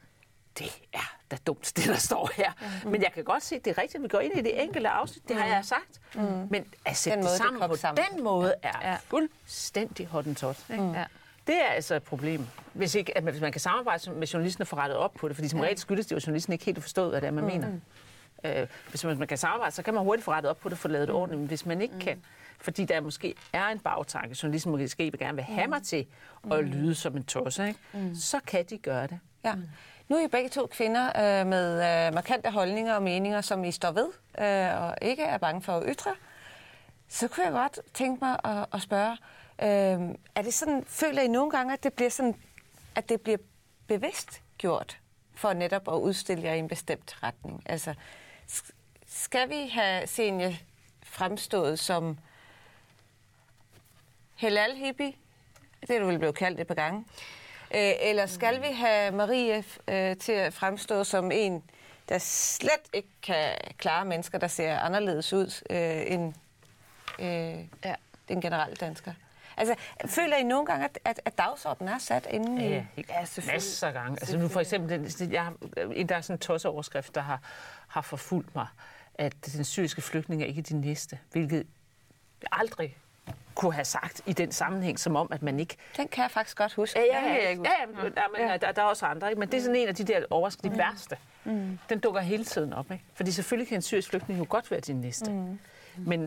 [0.58, 2.52] det er da dumt, det der står her.
[2.84, 2.90] Mm.
[2.90, 4.62] Men jeg kan godt se, at det er rigtigt, at vi går ind i det
[4.62, 6.00] enkelte afsnit, det har jeg sagt.
[6.14, 6.22] Mm.
[6.50, 8.04] Men at sætte den måde, det sammen det på sammen.
[8.12, 8.96] den måde er ja.
[8.96, 10.64] fuldstændig hottentot.
[10.68, 10.92] Mm.
[10.92, 11.04] Ja.
[11.46, 12.46] Det er altså et problem.
[12.72, 15.28] Hvis, ikke, at man, hvis man kan samarbejde med journalisten og få rettet op på
[15.28, 17.30] det, fordi som regel skyldes det jo, at journalisten ikke helt forstået, hvad det er,
[17.30, 17.50] man mm.
[17.50, 17.68] mener.
[18.44, 20.72] Øh, hvis man, man kan samarbejde, så kan man hurtigt få rettet op på det
[20.72, 21.20] og få lavet det mm.
[21.20, 21.40] ordentligt.
[21.40, 22.00] Men hvis man ikke mm.
[22.00, 22.22] kan,
[22.58, 26.06] fordi der måske er en bagtanke, journalisten måske gerne vil have mig til
[26.52, 26.70] at mm.
[26.70, 27.80] lyde som en tosse, ikke?
[27.92, 28.14] Mm.
[28.14, 29.18] så kan de gøre det.
[29.46, 29.54] Ja.
[29.54, 29.68] Mm.
[30.08, 33.72] Nu er I begge to kvinder øh, med øh, markante holdninger og meninger, som I
[33.72, 36.14] står ved, øh, og ikke er bange for at ytre.
[37.08, 39.16] Så kunne jeg godt tænke mig at, at spørge,
[39.62, 42.34] øh, er det sådan, føler I nogle gange, at det bliver sådan,
[42.94, 43.38] at det bliver
[43.86, 44.98] bevidst gjort
[45.34, 47.62] for netop at udstille jer i en bestemt retning?
[47.66, 47.94] Altså,
[49.06, 50.56] skal vi have Senja
[51.02, 52.18] fremstået som
[54.34, 55.12] halal hippie?
[55.80, 57.04] Det er du vel blevet kaldt et par gange.
[57.76, 61.62] Øh, eller skal vi have Marie øh, til at fremstå som en,
[62.08, 66.34] der slet ikke kan klare mennesker, der ser anderledes ud øh, end
[67.18, 67.94] øh, ja.
[68.28, 69.12] den generelle dansker?
[69.56, 69.74] Altså,
[70.06, 73.04] føler I nogle gange, at, at, at dagsordenen er sat inden ja, i...
[73.08, 74.18] Ja, masser af gange.
[74.20, 75.52] Altså nu for eksempel, den, jeg,
[76.08, 77.40] der er sådan en tosseoverskrift, der har,
[77.88, 78.66] har forfulgt mig,
[79.14, 81.66] at den syriske flygtning er ikke de næste, hvilket
[82.52, 82.96] aldrig
[83.54, 85.76] kunne have sagt i den sammenhæng, som om, at man ikke...
[85.96, 86.98] Den kan jeg faktisk godt huske.
[86.98, 87.74] Ja, ja, ja, ja, ja,
[88.38, 88.56] ja, ja.
[88.56, 89.40] Der, der er også andre, ikke?
[89.40, 90.78] men det er sådan en af de der overskrifter, de mm.
[90.78, 91.16] værste.
[91.44, 91.78] Mm.
[91.88, 92.90] Den dukker hele tiden op.
[92.90, 93.04] Ikke?
[93.14, 95.30] Fordi selvfølgelig kan en syrisk flygtning jo godt være din næste.
[95.32, 95.58] Mm.
[95.96, 96.22] Men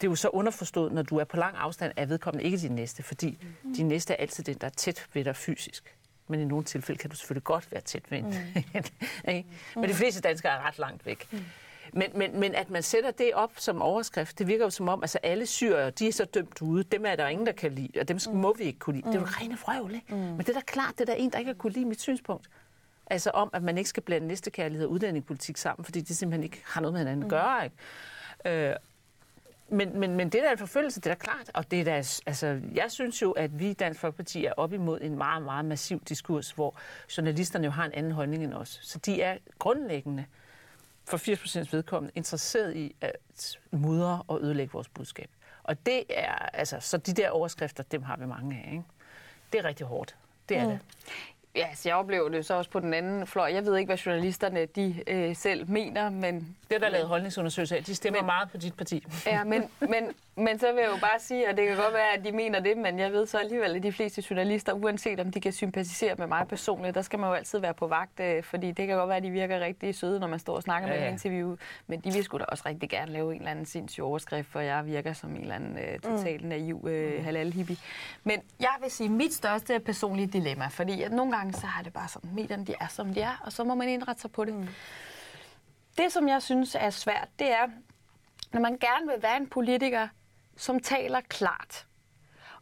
[0.00, 2.72] det er jo så underforstået, når du er på lang afstand, er vedkommende ikke din
[2.72, 3.74] næste, fordi mm.
[3.74, 5.96] din næste er altid den, der er tæt ved dig fysisk.
[6.28, 8.24] Men i nogle tilfælde kan du selvfølgelig godt være tæt ved en.
[8.24, 9.44] Mm.
[9.80, 11.28] Men de fleste danskere er ret langt væk.
[11.30, 11.44] Mm.
[11.92, 15.02] Men, men, men at man sætter det op som overskrift, det virker jo som om,
[15.02, 16.84] altså alle syrer, de er så dømt ude.
[16.84, 18.36] Dem er der ingen, der kan lide, og dem mm.
[18.36, 19.06] må vi ikke kunne lide.
[19.06, 19.12] Mm.
[19.12, 19.34] Det er jo mm.
[19.40, 20.14] rene frøvl, ikke?
[20.14, 20.16] Mm.
[20.16, 22.00] Men det er da klart, det er der en, der ikke har kunne lide mit
[22.00, 22.46] synspunkt.
[23.06, 26.62] Altså om, at man ikke skal blande næstekærlighed og udlændingepolitik sammen, fordi det simpelthen ikke
[26.66, 27.30] har noget med hinanden at mm.
[27.30, 28.68] gøre, ikke?
[28.70, 28.76] Øh,
[29.68, 31.50] men, men, men det der er en forfølgelse, det er da klart.
[31.54, 35.00] Og det er altså, jeg synes jo, at vi i Dansk Folkeparti er op imod
[35.00, 36.76] en meget, meget massiv diskurs, hvor
[37.16, 38.80] journalisterne jo har en anden holdning end os.
[38.82, 40.24] Så de er grundlæggende
[41.04, 45.30] for 80% vedkommende interesseret i at mudre og ødelægge vores budskab.
[45.62, 48.84] Og det er, altså, så de der overskrifter, dem har vi mange af, ikke?
[49.52, 50.16] Det er rigtig hårdt.
[50.48, 50.70] Det er mm.
[50.70, 50.80] det.
[51.56, 53.50] Ja, så jeg oplever det så også på den anden fløj.
[53.54, 56.56] Jeg ved ikke, hvad journalisterne de øh, selv mener, men...
[56.68, 57.80] Det er der lavet holdningsundersøgelser.
[57.80, 59.04] De stemmer men, meget på dit parti.
[59.26, 62.12] Ja, men, men, men så vil jeg jo bare sige, at det kan godt være,
[62.18, 65.30] at de mener det, men jeg ved så alligevel, at de fleste journalister, uanset om
[65.30, 68.42] de kan sympatisere med mig personligt, der skal man jo altid være på vagt, øh,
[68.42, 70.88] fordi det kan godt være, at de virker rigtig søde, når man står og snakker
[70.88, 71.00] ja, ja.
[71.00, 73.66] med en interview, men de vil sgu da også rigtig gerne lave en eller anden
[73.66, 76.48] sindssyg overskrift, for jeg virker som en eller anden øh, total mm.
[76.48, 77.76] naiv øh, halal-hippie.
[78.24, 81.92] Men jeg vil sige, mit største personlige dilemma, fordi at nogle gange så har det
[81.92, 84.44] bare sådan, medierne de er, som de er, og så må man indrette sig på
[84.44, 84.54] det.
[84.54, 84.68] Mm.
[85.98, 87.68] Det, som jeg synes er svært, det er,
[88.52, 90.08] når man gerne vil være en politiker,
[90.56, 91.86] som taler klart.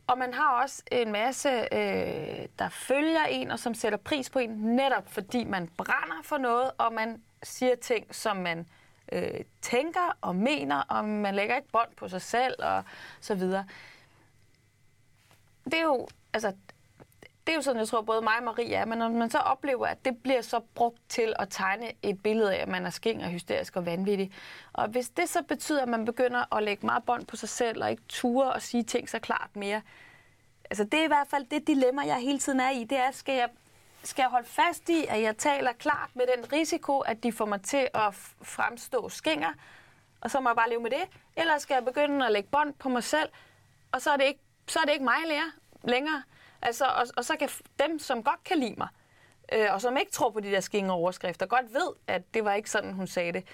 [0.06, 4.38] Og man har også en masse, øh, der følger en, og som sætter pris på
[4.38, 8.66] en, netop fordi man brænder for noget, og man siger ting, som man
[9.12, 12.84] øh, tænker og mener, og man lægger ikke bånd på sig selv, og
[13.20, 13.66] så videre.
[15.64, 16.52] Det er jo, altså,
[17.46, 19.38] det er jo sådan, jeg tror, både mig og Marie er, men når man så
[19.38, 22.90] oplever, at det bliver så brugt til at tegne et billede af, at man er
[22.90, 24.32] skæng og hysterisk og vanvittig.
[24.72, 27.82] Og hvis det så betyder, at man begynder at lægge meget bånd på sig selv,
[27.82, 29.82] og ikke ture og sige ting så klart mere,
[30.70, 33.10] altså det er i hvert fald det dilemma, jeg hele tiden er i, det er,
[33.10, 33.48] skal jeg,
[34.04, 37.44] skal jeg holde fast i, at jeg taler klart med den risiko, at de får
[37.46, 39.52] mig til at fremstå skænger,
[40.20, 41.04] og så må jeg bare leve med det,
[41.36, 43.28] eller skal jeg begynde at lægge bånd på mig selv,
[43.92, 45.16] og så er det ikke, så er det ikke mig
[45.84, 46.22] længere.
[46.62, 47.48] Altså, og, og så kan
[47.78, 48.88] dem, som godt kan lide mig,
[49.52, 52.54] øh, og som ikke tror på de der skingre overskrifter, godt ved, at det var
[52.54, 53.44] ikke sådan, hun sagde det,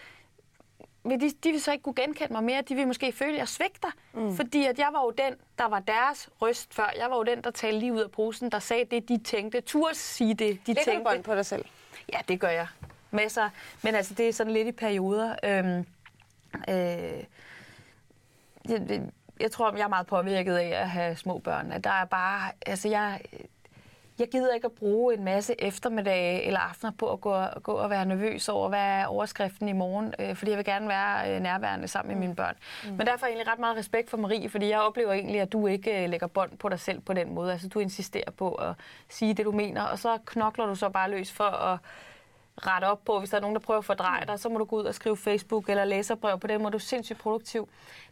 [1.02, 2.62] men de, de vil så ikke kunne genkende mig mere.
[2.62, 3.88] De vil måske føle, at jeg svigter.
[4.14, 4.36] Mm.
[4.36, 6.90] Fordi at jeg var jo den, der var deres røst før.
[6.98, 9.60] Jeg var jo den, der talte lige ud af posen, der sagde det, de tænkte.
[9.60, 11.16] Turs sige det, de Lægger tænkte.
[11.16, 11.64] du på dig selv?
[12.12, 12.66] Ja, det gør jeg.
[13.10, 13.50] Masser.
[13.82, 15.36] Men altså, det er sådan lidt i perioder.
[15.44, 15.86] Øhm,
[16.68, 17.24] øh,
[18.68, 21.72] jeg, jeg tror, jeg er meget påvirket af at have små børn.
[21.72, 23.20] At der er bare, altså jeg,
[24.18, 27.90] jeg gider ikke at bruge en masse eftermiddage eller aftener på at gå, gå og
[27.90, 31.40] være nervøs over, hvad er overskriften i morgen, øh, fordi jeg vil gerne være øh,
[31.40, 32.54] nærværende sammen med mine børn.
[32.84, 32.90] Mm.
[32.90, 35.52] Men derfor er jeg egentlig ret meget respekt for Marie, fordi jeg oplever egentlig, at
[35.52, 37.52] du ikke øh, lægger bånd på dig selv på den måde.
[37.52, 38.74] Altså du insisterer på at
[39.08, 41.78] sige det, du mener, og så knokler du så bare løs for at
[42.66, 44.64] rette op på, hvis der er nogen, der prøver at fordreje dig, så må du
[44.64, 46.40] gå ud og skrive Facebook eller læserbrev.
[46.40, 47.68] På den måde du er sindssygt produktiv.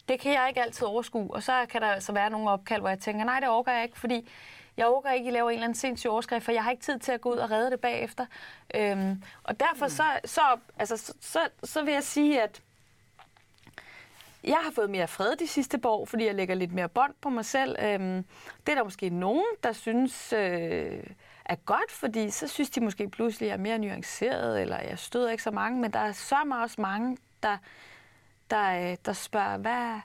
[0.09, 2.89] Det kan jeg ikke altid overskue, og så kan der altså være nogle opkald, hvor
[2.89, 4.29] jeg tænker, nej, det overgår jeg ikke, fordi
[4.77, 6.83] jeg overgår ikke, at I laver en eller anden sindssyg overskrift, for jeg har ikke
[6.83, 8.27] tid til at gå ud og redde det bagefter.
[8.75, 10.41] Øhm, og derfor så, så,
[10.79, 12.63] altså, så, så, så vil jeg sige, at
[14.45, 17.15] jeg har fået mere fred de sidste par år, fordi jeg lægger lidt mere bånd
[17.21, 17.77] på mig selv.
[17.83, 18.25] Øhm,
[18.67, 21.03] det er der måske nogen, der synes øh,
[21.49, 24.99] er godt, fordi så synes de måske pludselig, at jeg er mere nuanceret, eller jeg
[24.99, 27.59] støder ikke så mange, men der er så meget også mange, der,
[28.51, 30.01] der, øh, der spørger, hvad,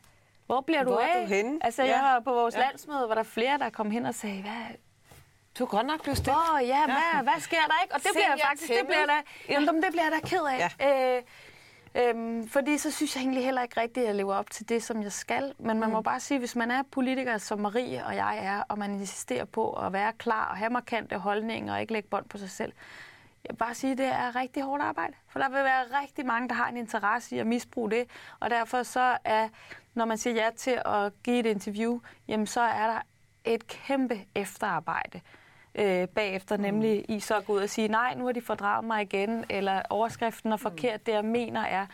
[0.46, 1.18] hvor bliver du hvor af?
[1.18, 1.60] Er du henne?
[1.62, 1.90] Altså, ja.
[1.90, 2.60] jeg var på vores ja.
[2.60, 4.76] landsmøde, hvor der flere, der kom hen og sagde, hvad,
[5.60, 6.38] du er godt nok blevet stille.
[6.38, 7.22] Åh, oh, ja, hvad, ja.
[7.22, 7.96] hvad sker der ikke?
[7.96, 10.72] Og det bliver jeg faktisk, det bliver der, jamen, det bliver jeg da ked af.
[10.80, 11.18] Ja.
[11.18, 11.24] Øh,
[11.96, 14.84] Øhm, fordi så synes jeg egentlig heller ikke rigtigt, at jeg lever op til det,
[14.84, 15.54] som jeg skal.
[15.60, 15.94] Men man mm.
[15.94, 19.46] må bare sige, hvis man er politiker, som Marie og jeg er, og man insisterer
[19.46, 22.74] på at være klar og have markante holdninger og ikke lægge bånd på sig selv,
[23.44, 25.14] jeg vil bare sige, at det er rigtig hårdt arbejde.
[25.28, 28.10] For der vil være rigtig mange, der har en interesse i at misbruge det.
[28.40, 29.50] Og derfor så er,
[29.94, 33.02] når man siger ja til at give et interview, jamen så er der
[33.46, 35.22] et kæmpe efterarbejde
[35.76, 36.62] øh, bagefter, mm.
[36.62, 39.46] nemlig i så at gå ud og sige, nej, nu har de fordraget mig igen,
[39.50, 41.04] eller overskriften er forkert, mm.
[41.06, 41.86] det jeg mener er.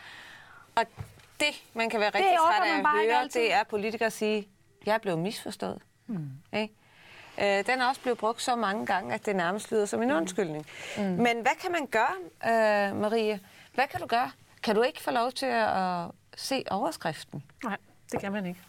[0.76, 0.84] Og
[1.40, 4.48] det, man kan være rigtig træt af at høre, det er politikere sige,
[4.86, 5.82] jeg blevet misforstået.
[6.06, 6.30] Mm.
[6.52, 6.68] Okay?
[7.38, 10.08] Øh, den er også blevet brugt så mange gange, at det nærmest lyder som en
[10.08, 10.16] mm.
[10.16, 10.66] undskyldning.
[10.96, 11.02] Mm.
[11.02, 12.14] Men hvad kan man gøre,
[12.44, 13.40] øh, Marie?
[13.74, 14.30] Hvad kan du gøre?
[14.62, 16.04] Kan du ikke få lov til at
[16.36, 17.44] se overskriften?
[17.64, 17.76] Nej,
[18.12, 18.60] det kan man ikke.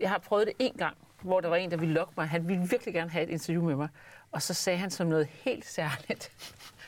[0.00, 2.28] Jeg har prøvet det en gang, hvor der var en, der ville lokke mig.
[2.28, 3.88] Han ville virkelig gerne have et interview med mig.
[4.32, 6.32] Og så sagde han som noget helt særligt.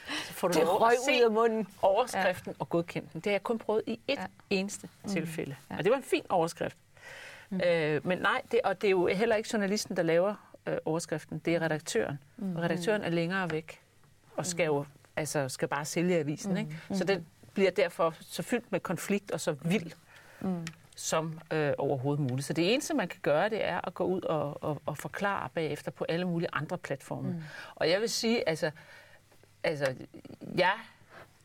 [0.08, 1.68] Så får du det at se ud af munden.
[1.82, 2.56] overskriften ja.
[2.58, 3.20] og godkende den.
[3.20, 4.26] Det har jeg kun prøvet i et ja.
[4.50, 5.10] eneste mm.
[5.10, 5.56] tilfælde.
[5.70, 5.76] Ja.
[5.76, 6.76] Og det var en fin overskrift.
[7.50, 7.60] Mm.
[7.60, 10.34] Øh, men nej, det, og det er jo heller ikke journalisten, der laver
[10.66, 11.38] øh, overskriften.
[11.38, 12.18] Det er redaktøren.
[12.36, 12.56] Mm.
[12.56, 13.80] Og redaktøren er længere væk
[14.36, 14.84] og skal jo
[15.16, 16.50] altså, skal bare sælge avisen.
[16.52, 16.56] Mm.
[16.56, 16.78] Ikke?
[16.92, 19.92] Så den bliver derfor så fyldt med konflikt og så vild.
[20.40, 22.46] Mm som øh, overhovedet muligt.
[22.46, 25.48] Så det eneste, man kan gøre, det er at gå ud og, og, og forklare
[25.54, 27.30] bagefter på alle mulige andre platforme.
[27.30, 27.42] Mm.
[27.74, 28.70] Og jeg vil sige, altså,
[29.64, 29.94] altså
[30.56, 30.72] jeg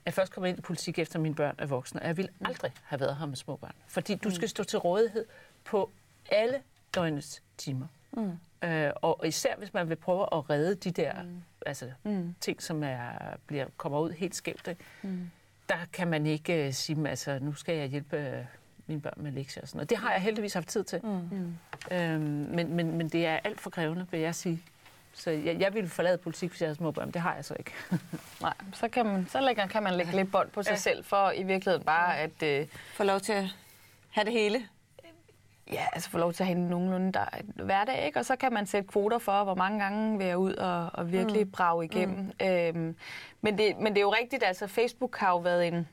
[0.06, 2.72] er først kommet ind i politik efter mine børn er voksne, og jeg ville aldrig
[2.84, 3.76] have været her med små børn.
[3.88, 5.26] Fordi du skal stå til rådighed
[5.64, 5.92] på
[6.32, 6.62] alle
[6.96, 7.88] døgnets timer.
[8.12, 8.40] Mm.
[8.64, 11.42] Øh, og især hvis man vil prøve at redde de der mm.
[11.66, 12.36] altså, mm.
[12.42, 13.12] ting, som er,
[13.48, 14.70] bliver, kommer ud helt skævt,
[15.02, 15.30] mm.
[15.70, 18.48] der kan man ikke uh, sige, altså nu skal jeg hjælpe
[18.90, 19.90] mine børn med lektier og sådan noget.
[19.90, 21.00] Det har jeg heldigvis haft tid til.
[21.04, 21.58] Mm.
[21.92, 24.62] Øhm, men, men, men det er alt for krævende, vil jeg sige.
[25.14, 27.12] Så jeg, jeg ville forlade politik, hvis jeg havde små børn.
[27.12, 27.72] Det har jeg så ikke.
[28.42, 30.76] Nej, så kan man, så lægger, kan man lægge lidt bånd på sig ja.
[30.76, 32.44] selv, for i virkeligheden bare at...
[32.44, 33.46] Øh, få lov til at
[34.10, 34.68] have det hele.
[35.72, 37.26] Ja, altså få lov til at have nogenlunde der,
[37.64, 38.20] hverdag, ikke?
[38.20, 41.12] Og så kan man sætte kvoter for, hvor mange gange vil jeg ud og, og
[41.12, 41.52] virkelig mm.
[41.52, 42.32] brage igennem.
[42.40, 42.48] Mm.
[42.48, 42.96] Øhm,
[43.42, 45.88] men, det, men det er jo rigtigt, altså Facebook har jo været en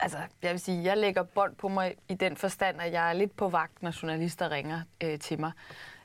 [0.00, 3.12] Altså, jeg vil sige, jeg lægger bånd på mig i den forstand, at jeg er
[3.12, 5.52] lidt på vagt, når journalister ringer øh, til mig.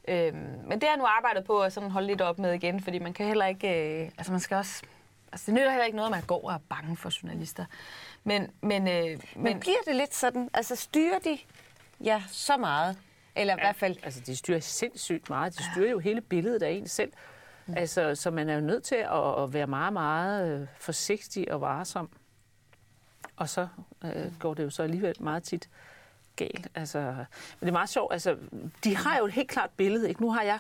[0.08, 2.84] Øhm, men det har jeg nu arbejdet på at sådan holde lidt op med igen,
[2.84, 4.02] fordi man kan heller ikke...
[4.04, 4.84] Øh, altså, man skal også...
[5.32, 7.66] Altså, det nytter heller ikke noget, at man går og er bange for journalister.
[8.24, 10.50] Men, men, øh, men, men bliver det lidt sådan?
[10.54, 11.38] Altså, styrer de
[12.00, 12.98] ja, så meget.
[13.36, 13.98] Eller i hvert fald...
[14.04, 15.58] Altså, de styrer sindssygt meget.
[15.58, 17.12] De styrer jo hele billedet af en selv.
[17.76, 21.62] Altså, så man er jo nødt til at, at være meget, meget øh, forsigtig og
[21.62, 22.10] varsom.
[23.36, 23.68] Og så
[24.04, 25.70] øh, går det jo så alligevel meget tit
[26.36, 26.68] galt.
[26.76, 27.26] Altså, men
[27.60, 28.14] det er meget sjovt.
[28.14, 28.38] Altså,
[28.84, 30.10] de har jo et helt klart billede.
[30.10, 30.22] Ikke?
[30.22, 30.60] Nu har jeg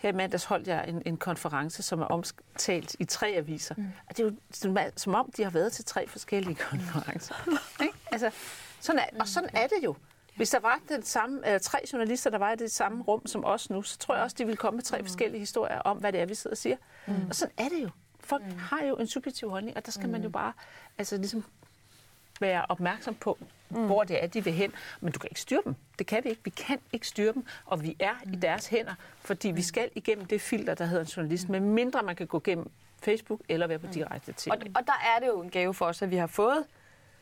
[0.00, 3.74] her i mandags holdt jeg en, en konference, som er omtalt i tre aviser.
[3.78, 3.88] Mm.
[4.08, 7.34] Og det er jo som, som om, de har været til tre forskellige konferencer.
[7.82, 7.94] Ikke?
[8.12, 8.30] Altså,
[8.80, 9.96] sådan er, og sådan er det jo.
[10.36, 13.44] Hvis der var den samme, eller tre journalister, der var i det samme rum som
[13.44, 15.04] os nu, så tror jeg også, de ville komme med tre mm.
[15.04, 16.76] forskellige historier om, hvad det er, vi sidder og siger.
[17.06, 17.14] Mm.
[17.28, 17.90] Og sådan er det jo.
[18.20, 18.58] Folk mm.
[18.58, 20.12] har jo en subjektiv holdning, og der skal mm.
[20.12, 20.52] man jo bare
[20.98, 21.44] altså, ligesom
[22.40, 23.38] være opmærksom på,
[23.70, 23.86] mm.
[23.86, 24.72] hvor det er, de vil hen.
[25.00, 25.74] Men du kan ikke styre dem.
[25.98, 26.40] Det kan vi ikke.
[26.44, 28.32] Vi kan ikke styre dem, og vi er mm.
[28.32, 29.62] i deres hænder, fordi vi mm.
[29.62, 32.70] skal igennem det filter, der hedder en journalist, med mindre man kan gå gennem
[33.02, 33.92] Facebook eller være på mm.
[33.92, 34.52] direkte til.
[34.52, 36.64] Og, og der er det jo en gave for os, at vi har fået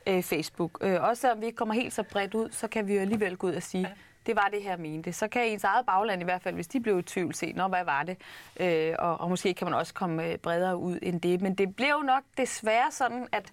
[0.06, 0.78] øh, Facebook.
[0.80, 3.36] Øh, også selvom vi ikke kommer helt så bredt ud, så kan vi jo alligevel
[3.36, 3.92] gå ud og sige, ja.
[4.26, 5.12] det var det her, mente.
[5.12, 7.68] Så kan ens eget bagland i hvert fald, hvis de blev i tvivl, se, nå,
[7.68, 8.16] hvad var det?
[8.60, 11.40] Øh, og, og måske kan man også komme øh, bredere ud end det.
[11.40, 13.52] Men det blev jo nok desværre sådan, at,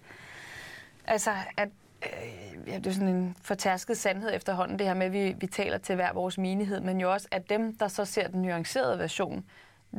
[1.06, 1.68] altså, at
[2.02, 5.46] øh, ja, det er sådan en fortærsket sandhed efterhånden, det her med, at vi, vi
[5.46, 8.98] taler til hver vores menighed, men jo også, at dem, der så ser den nuancerede
[8.98, 9.44] version,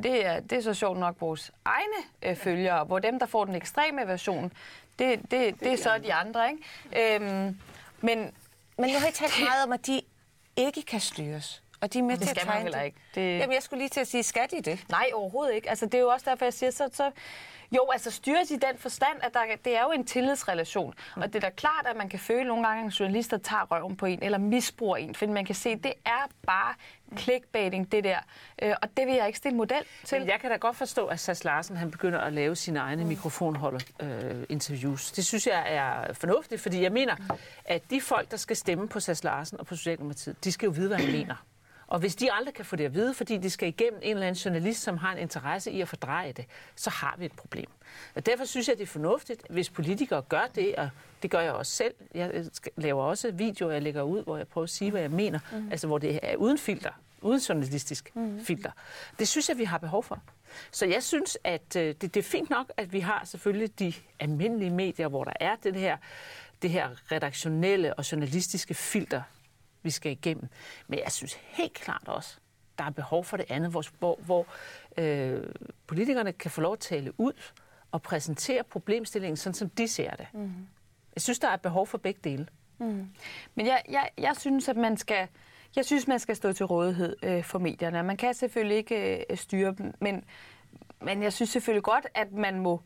[0.04, 3.46] det er, det er så sjovt nok vores egne øh, følgere, hvor dem, der får
[3.46, 4.54] den ekstreme version,
[5.00, 6.50] det, det, det, det er så de andre.
[6.52, 7.16] Ikke?
[7.16, 7.60] Øhm,
[8.02, 8.32] men,
[8.78, 10.02] men nu har I talt meget om, at de
[10.56, 11.64] ikke kan styres.
[11.82, 12.98] Og de er med det til at tegne heller ikke.
[13.16, 13.40] Det...
[13.40, 14.86] Jamen, jeg skulle lige til at sige, skal de det?
[14.90, 15.70] Nej, overhovedet ikke.
[15.70, 17.12] Altså, det er jo også derfor, jeg siger, så, så
[17.72, 20.94] jo, altså styres i den forstand, at der, det er jo en tillidsrelation.
[21.16, 21.22] Mm.
[21.22, 23.96] Og det er da klart, at man kan føle nogle gange, at journalister tager røven
[23.96, 26.74] på en, eller misbruger en, fordi man kan se, at det er bare
[27.18, 28.20] clickbaiting, det der.
[28.62, 30.20] Øh, og det vil jeg ikke stille model til.
[30.20, 33.02] Men jeg kan da godt forstå, at Sass Larsen han begynder at lave sine egne
[33.02, 33.08] mm.
[33.08, 35.12] mikrofonholder-interviews.
[35.12, 37.16] Øh, det synes jeg er fornuftigt, fordi jeg mener,
[37.66, 40.72] at de folk, der skal stemme på Sass Larsen og på Socialdemokratiet, de skal jo
[40.72, 41.36] vide, hvad han mener.
[41.88, 44.28] Og hvis de aldrig kan få det at vide, fordi de skal igennem en eller
[44.28, 46.46] anden journalist, som har en interesse i at fordreje det,
[46.76, 47.70] så har vi et problem.
[48.16, 50.90] Og derfor synes jeg, det er fornuftigt, hvis politikere gør det, og
[51.22, 51.94] det gør jeg også selv.
[52.14, 52.46] Jeg
[52.78, 55.72] laver også videoer, jeg lægger ud, hvor jeg prøver at sige, hvad jeg mener, mm.
[55.72, 58.46] altså hvor det er uden filter, uden journalistisk mm.
[58.46, 58.72] filter.
[59.20, 60.20] Det synes jeg, vi har behov for.
[60.72, 63.94] Så jeg synes, at øh, det, det er fint nok, at vi har selvfølgelig de
[64.20, 65.98] almindelige medier, hvor der er det her,
[66.62, 69.22] det her redaktionelle og journalistiske filter,
[69.84, 70.48] vi skal igennem.
[70.88, 72.38] Men jeg synes helt klart også,
[72.78, 74.46] der er behov for det andet, hvor, hvor, hvor
[74.98, 75.44] øh,
[75.88, 77.34] politikerne kan få lov at tale ud
[77.92, 80.28] og præsentere problemstillingen, sådan som de ser det.
[80.34, 80.68] Mm.
[81.16, 82.48] Jeg synes, der er behov for begge dele.
[82.78, 83.10] Mm.
[83.56, 85.28] Men jeg, jeg, jeg synes, at man skal...
[85.76, 88.04] Jeg synes, man skal stå til rådighed øh, for medierne.
[88.04, 90.26] Man kan selvfølgelig ikke øh, styre dem, men,
[91.02, 92.82] men jeg synes selvfølgelig godt, at man må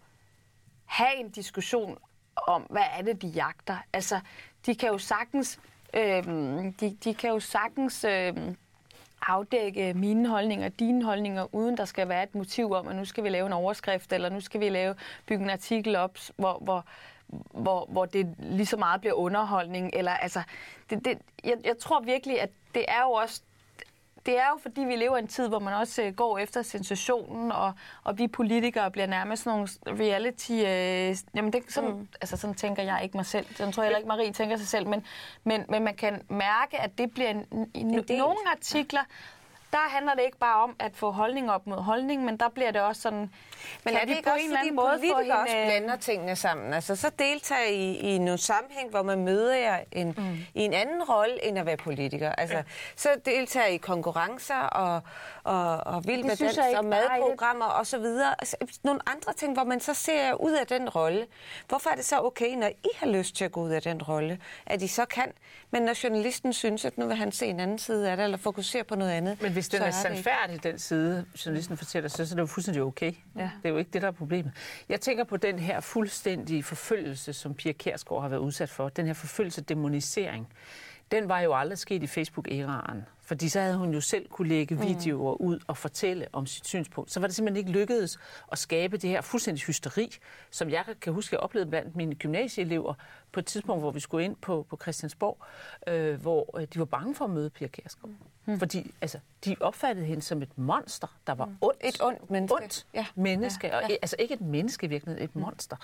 [0.85, 1.97] have en diskussion
[2.35, 3.77] om, hvad er det, de jagter.
[3.93, 4.19] Altså,
[4.65, 5.59] de kan jo sagtens
[5.93, 6.23] Øh,
[6.79, 8.33] de, de kan jo sagtens øh,
[9.21, 13.23] afdække mine holdninger, dine holdninger, uden der skal være et motiv om, at nu skal
[13.23, 16.85] vi lave en overskrift, eller nu skal vi lave, bygge en artikel op, hvor, hvor,
[17.53, 19.89] hvor, hvor det lige så meget bliver underholdning.
[19.93, 20.41] Eller, altså,
[20.89, 23.41] det, det, jeg, jeg tror virkelig, at det er jo også
[24.25, 26.61] det er jo fordi, vi lever i en tid, hvor man også øh, går efter
[26.61, 30.51] sensationen, og, og vi politikere bliver nærmest nogle reality...
[30.51, 32.07] Øh, jamen, det, sådan, mm.
[32.21, 33.45] altså, sådan tænker jeg ikke mig selv.
[33.55, 34.87] Sådan tror jeg heller ikke, Marie tænker sig selv.
[34.87, 35.05] Men,
[35.43, 39.01] men, men man kan mærke, at det bliver en, en, en nogle artikler,
[39.73, 42.71] der handler det ikke bare om at få holdning op mod holdning, men der bliver
[42.71, 43.31] det også sådan...
[43.83, 45.41] Men er det ikke på også, en eller anden måde politikere hende...
[45.41, 46.73] også blander tingene sammen?
[46.73, 50.37] Altså så deltager I i nogle sammenhæng, hvor man møder jer en, mm.
[50.53, 52.31] i en anden rolle, end at være politiker.
[52.31, 52.63] Altså, ja.
[52.95, 55.01] så deltager I konkurrencer og,
[55.43, 58.35] og, og vild med dans og madprogrammer og så videre.
[58.39, 61.27] Altså, nogle andre ting, hvor man så ser ud af den rolle.
[61.67, 64.03] Hvorfor er det så okay, når I har lyst til at gå ud af den
[64.03, 65.31] rolle, at I så kan?
[65.71, 68.37] Men når journalisten synes, at nu vil han se en anden side af det, eller
[68.37, 72.15] fokusere på noget andet, Men hvis den er, er sandfærdig, den side, journalisten fortæller, så,
[72.15, 73.13] så er det jo fuldstændig okay.
[73.35, 73.41] Ja.
[73.41, 74.51] Det er jo ikke det, der er problemet.
[74.89, 78.89] Jeg tænker på den her fuldstændige forfølgelse, som Pia Kærsgaard har været udsat for.
[78.89, 80.47] Den her forfølgelse, demonisering.
[81.11, 83.05] Den var jo aldrig sket i Facebook-æraen.
[83.31, 84.81] Fordi så havde hun jo selv kunne lægge mm.
[84.81, 87.11] videoer ud og fortælle om sit synspunkt.
[87.11, 88.19] Så var det simpelthen ikke lykkedes
[88.51, 90.17] at skabe det her fuldstændig hysteri,
[90.49, 92.93] som jeg kan huske, jeg oplevede blandt mine gymnasieelever
[93.31, 95.37] på et tidspunkt, hvor vi skulle ind på, på Christiansborg,
[95.87, 98.13] øh, hvor øh, de var bange for at møde Pia Kærsgaard.
[98.45, 98.59] Mm.
[98.59, 101.57] Fordi altså, de opfattede hende som et monster, der var mm.
[101.61, 101.79] ondt.
[101.83, 102.55] Et ondt menneske.
[102.55, 103.05] Ondt ja.
[103.15, 103.67] menneske.
[103.67, 103.77] Ja.
[103.77, 103.83] Ja.
[103.83, 105.41] Og, altså ikke et menneske i virkeligheden, et mm.
[105.41, 105.75] monster.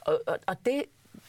[0.00, 0.84] Og, og, og det,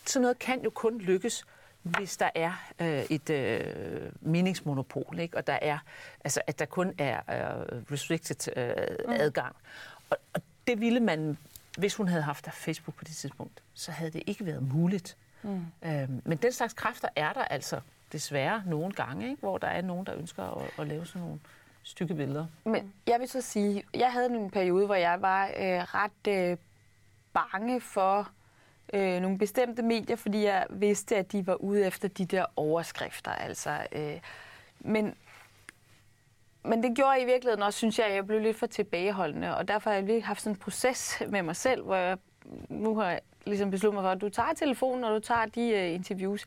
[0.06, 1.46] sådan noget kan jo kun lykkes,
[1.86, 5.38] hvis der er øh, et øh, meningsmonopol, ikke?
[5.38, 5.78] og der er,
[6.24, 8.76] altså, at der kun er øh, restricted øh,
[9.08, 9.14] mm.
[9.14, 9.56] adgang.
[10.10, 11.38] Og, og det ville man,
[11.78, 15.18] hvis hun havde haft Facebook på det tidspunkt, så havde det ikke været muligt.
[15.44, 15.66] Mm.
[15.86, 17.80] Øh, men den slags kræfter er der altså
[18.12, 19.40] desværre nogle gange, ikke?
[19.40, 21.40] hvor der er nogen, der ønsker at, at lave sådan nogle
[21.84, 22.46] stykke billeder.
[22.64, 26.58] Men jeg vil så sige, jeg havde en periode, hvor jeg var øh, ret øh,
[27.34, 28.30] bange for
[28.94, 33.32] øh, nogle bestemte medier, fordi jeg vidste, at de var ude efter de der overskrifter.
[33.32, 34.20] Altså, øh,
[34.80, 35.16] men,
[36.64, 39.58] men det gjorde jeg i virkeligheden også, synes jeg, at jeg blev lidt for tilbageholdende,
[39.58, 42.18] og derfor har jeg lige haft sådan en proces med mig selv, hvor jeg
[42.70, 45.70] nu har jeg ligesom besluttet mig for, at du tager telefonen, og du tager de
[45.70, 46.44] øh, interviews.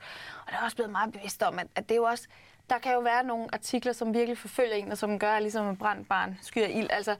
[0.46, 2.28] Og der er også blevet meget bevidst om, at, at det er jo også,
[2.70, 5.76] der kan jo være nogle artikler, som virkelig forfølger en, og som gør, ligesom en
[5.76, 6.88] brændt barn skyder ild.
[6.90, 7.16] Altså,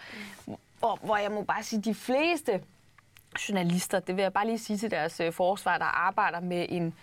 [0.46, 0.54] mm.
[0.78, 2.62] hvor, hvor jeg må bare sige, de fleste
[3.48, 6.94] journalister, det vil jeg bare lige sige til deres øh, forsvar, der arbejder med en,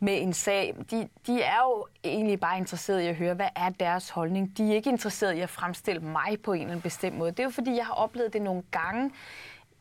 [0.00, 3.68] med en sag, de, de er jo egentlig bare interesserede i at høre, hvad er
[3.68, 4.58] deres holdning.
[4.58, 7.30] De er ikke interesserede i at fremstille mig på en eller anden bestemt måde.
[7.30, 9.10] Det er jo fordi, jeg har oplevet det nogle gange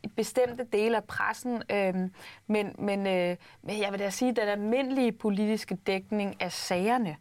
[0.03, 1.95] i bestemte dele af pressen, øh,
[2.47, 7.15] men, men, øh, men jeg vil da sige, at den almindelige politiske dækning af sagerne,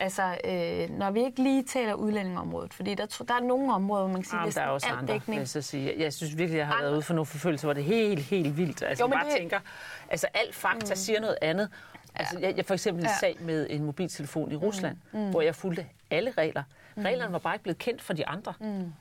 [0.00, 4.12] Altså, øh, når vi ikke lige taler udlændingområdet, fordi der, der er nogle områder, hvor
[4.12, 5.40] man kan sige, at der er også andre, dækning.
[5.40, 5.94] Vil jeg, sige.
[5.98, 6.84] jeg synes virkelig, jeg har andre.
[6.84, 8.82] været ude for nogle forfølgelser, hvor det er helt, helt vildt.
[8.82, 9.38] Altså, jo, jeg bare det...
[9.38, 9.60] tænker,
[10.10, 10.96] altså alt fakta mm.
[10.96, 11.68] siger noget andet.
[12.14, 13.18] Altså, jeg, jeg for eksempel en ja.
[13.20, 15.20] sag med en mobiltelefon i Rusland, mm.
[15.20, 15.30] Mm.
[15.30, 16.62] hvor jeg fulgte alle regler.
[16.96, 17.02] Mm.
[17.02, 18.52] Reglerne var bare ikke blevet kendt for de andre.
[18.60, 18.92] Mm.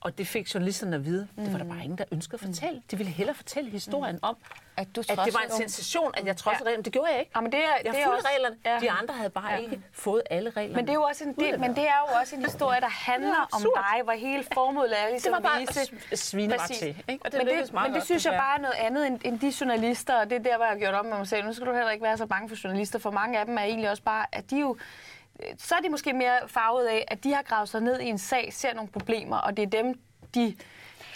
[0.00, 1.28] Og det fik journalisterne at vide.
[1.36, 1.44] Mm.
[1.44, 2.82] Det var der bare ingen, der ønskede at fortælle.
[2.90, 4.20] De ville hellere fortælle historien mm.
[4.22, 4.36] om,
[4.76, 6.68] at, du at det var en sensation, at jeg trodsede ja.
[6.68, 6.84] reglerne.
[6.84, 7.32] Det gjorde jeg ikke.
[7.36, 8.56] Ja, men det er, jeg det er også, reglerne.
[8.64, 8.78] Ja.
[8.80, 9.58] De andre havde bare ja.
[9.58, 10.76] ikke fået alle reglerne.
[10.76, 12.88] Men det, er jo også en del, men det er jo også en historie, der
[13.12, 15.96] handler om dig, hvor hele formålet er ligesom det var bare vise...
[16.12, 17.02] at svine mig til.
[17.08, 17.24] Ikke?
[17.24, 19.52] Og det men det, men det synes jeg bare er noget andet end, end de
[19.60, 21.46] journalister, og det er der, hvor jeg har gjort op med mig selv.
[21.46, 23.62] Nu skal du heller ikke være så bange for journalister, for mange af dem er
[23.62, 24.76] egentlig også bare, at de jo
[25.58, 28.18] så er de måske mere farvet af, at de har gravet sig ned i en
[28.18, 30.00] sag, ser nogle problemer, og det er dem,
[30.34, 30.56] de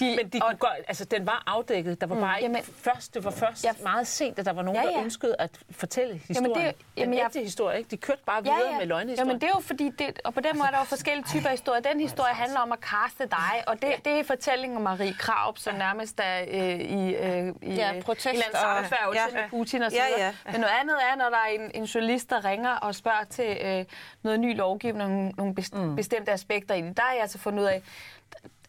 [0.01, 2.01] de, men de og, godt, altså, den var afdækket.
[2.01, 4.63] Der var bare mm, ikke først, det var først ja, meget sent, at der var
[4.63, 4.97] nogen, ja, ja.
[4.97, 6.53] der ønskede at fortælle historien.
[6.53, 7.91] Jamen, det, jamen, den ægte jeg, historie, ikke?
[7.91, 8.79] De kørte bare videre ja, ja.
[8.79, 9.29] med løgnehistorien.
[9.29, 11.49] Jamen, det er jo fordi, det, og på den måde er der jo forskellige typer
[11.49, 11.81] historier.
[11.81, 15.59] Den historie handler om at kaste dig, og det, det er fortællingen om Marie Kraup,
[15.59, 19.83] som nærmest er øh, i, øh, i ja, protest et eller andet ja, med Putin
[19.83, 20.33] og så ja, ja.
[20.53, 23.59] Men noget andet er, når der er en, en journalist, der ringer og spørger til
[23.65, 23.85] øh,
[24.23, 25.97] noget ny lovgivning, nogle, nogle mm.
[25.97, 26.97] bestemte aspekter i det.
[26.97, 27.83] Der er jeg altså fundet ud af,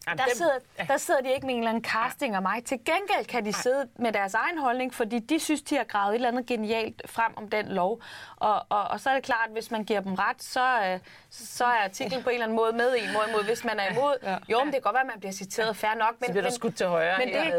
[0.06, 2.64] Jamen, der, dem, sidder, der sidder de ikke med en eller anden casting af mig.
[2.64, 3.60] Til gengæld kan de Nej.
[3.60, 7.02] sidde med deres egen holdning, fordi de synes, de har gravet et eller andet genialt
[7.06, 8.00] frem om den lov.
[8.36, 10.98] Og, og, og så er det klart, at hvis man giver dem ret, så, øh,
[11.30, 14.16] så er artiklen på en eller anden måde med en mod Hvis man er imod,
[14.22, 14.36] ja.
[14.48, 16.14] jo, men det kan godt være, at man bliver citeret fair nok.
[16.20, 17.18] Men, så bliver der skudt til højre.
[17.18, 17.52] Men det, men,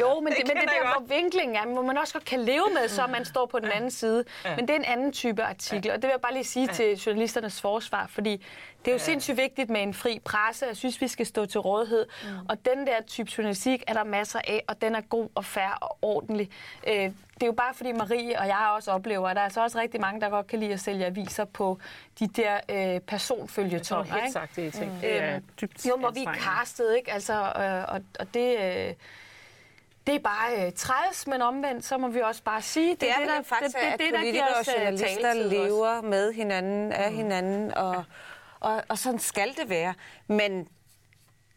[0.00, 2.40] jo, men det, det, men det der, hvor vinklingen er, hvor man også godt kan
[2.40, 4.24] leve med, så man står på den anden side.
[4.44, 6.96] Men det er en anden type artikel, og det vil jeg bare lige sige til
[6.98, 8.44] journalisternes forsvar, fordi
[8.84, 10.66] det er jo sindssygt vigtigt med en fri presse.
[10.66, 12.06] Jeg synes, vi skal stå til rådighed.
[12.22, 12.46] Mm.
[12.48, 15.78] Og den der type journalistik er der masser af, og den er god og fair
[15.80, 16.50] og ordentlig.
[16.86, 19.62] Øh, det er jo bare fordi Marie og jeg også oplever, at der er altså
[19.62, 21.78] også rigtig mange, der godt kan lide at sælge aviser på
[22.18, 24.14] de der øh, personfølgetonger.
[24.14, 25.00] Helt sagt det, jeg mm.
[25.00, 27.12] Det er øhm, dybt Jo, hvor vi er castet, ikke?
[27.12, 28.58] Altså, øh, og, og det...
[28.58, 28.94] Øh,
[30.06, 33.10] det er bare øh, træls, men omvendt, så må vi også bare sige, det, det
[33.10, 36.06] er det, der, faktisk, det, det, det, at politikere og øh, journalister lever også.
[36.06, 37.16] med hinanden, af mm.
[37.16, 38.02] hinanden, og, ja
[38.62, 39.94] og, og sådan skal det være.
[40.26, 40.68] Men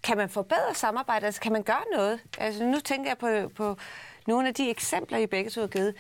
[0.04, 1.26] kan man forbedre samarbejdet?
[1.26, 2.20] Altså, kan man gøre noget?
[2.38, 3.78] Altså, nu tænker jeg på, på
[4.28, 5.96] nogle af de eksempler, I begge to har givet.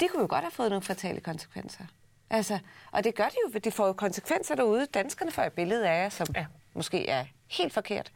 [0.00, 1.84] De kunne jo godt have fået nogle fatale konsekvenser.
[2.30, 2.58] Altså,
[2.90, 4.86] og det gør de jo, for det får jo konsekvenser derude.
[4.86, 6.46] Danskerne får et billede af jer, som ja.
[6.74, 8.12] måske er helt forkert.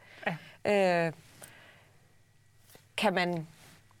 [0.65, 1.07] Ja.
[1.07, 1.13] Øh,
[2.97, 3.47] kan, man,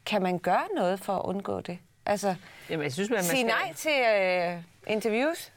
[0.05, 1.79] kan man gøre noget for at undgå det?
[2.05, 2.35] Altså,
[2.69, 3.45] Jamen, jeg synes, man, man sige skal...
[3.45, 5.51] nej til øh, interviews?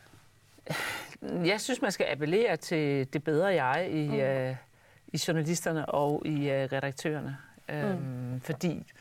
[1.22, 4.14] Jeg synes, man skal appellere til det bedre jeg i, mm.
[4.14, 4.56] øh,
[5.08, 7.36] i journalisterne og i øh, redaktørerne.
[7.68, 7.74] Mm.
[7.74, 8.92] Øhm, fordi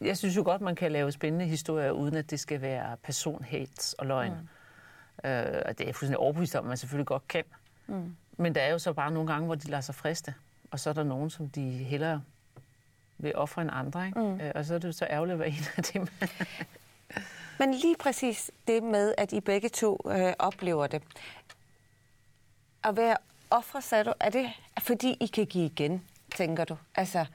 [0.00, 3.92] jeg synes jo godt, man kan lave spændende historier, uden at det skal være personhats
[3.92, 4.32] og løgn.
[4.32, 5.30] Mm.
[5.30, 7.44] Øh, og det er jeg fuldstændig overbevist om, at man selvfølgelig godt kan.
[7.86, 8.16] Mm.
[8.36, 10.34] Men der er jo så bare nogle gange, hvor de lader sig friste.
[10.70, 12.22] Og så er der nogen, som de hellere
[13.18, 14.06] vil ofre en andre.
[14.06, 14.20] Ikke?
[14.20, 14.40] Mm.
[14.40, 16.06] Øh, og så er det jo så ærgerligt at være en af dem.
[17.58, 21.02] Men lige præcis det med, at I begge to øh, oplever det.
[22.84, 23.16] At være
[23.50, 26.76] ofre, sagde du, er det fordi I kan give igen, tænker du?
[26.94, 27.26] Altså,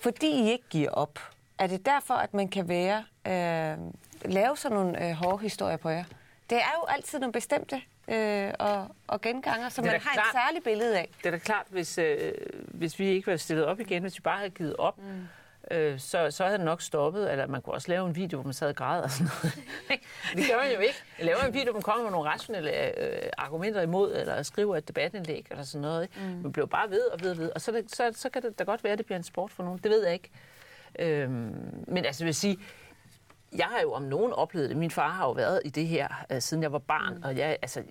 [0.00, 1.18] fordi I ikke giver op.
[1.58, 3.78] Er det derfor, at man kan være, øh,
[4.24, 6.04] lave sådan nogle øh, hårde historier på jer?
[6.50, 10.32] Det er jo altid nogle bestemte øh, og, og genganger, som man har klart, et
[10.32, 11.08] særligt billede af.
[11.18, 12.32] Det er da klart, hvis, øh,
[12.68, 15.28] hvis vi ikke var stillet op igen, hvis vi bare havde givet op, mm
[15.70, 17.32] øh, så, så havde det nok stoppet.
[17.32, 19.54] Eller man kunne også lave en video, hvor man sad og græd og sådan noget.
[20.36, 20.94] det gør man jo ikke.
[21.18, 24.76] Jeg laver en video, hvor man kommer med nogle rationelle øh, argumenter imod, eller skriver
[24.76, 26.02] et debatindlæg, eller sådan noget.
[26.02, 26.14] Ikke?
[26.20, 26.42] Mm.
[26.42, 27.50] Man bliver bare ved og ved og ved.
[27.54, 29.50] Og så, det, så, så kan det da godt være, at det bliver en sport
[29.50, 29.80] for nogen.
[29.82, 30.30] Det ved jeg ikke.
[30.98, 32.58] Øhm, men altså, jeg vil sige,
[33.56, 34.76] jeg har jo om nogen oplevet det.
[34.76, 37.22] Min far har jo været i det her, uh, siden jeg var barn, mm.
[37.22, 37.82] og jeg, altså,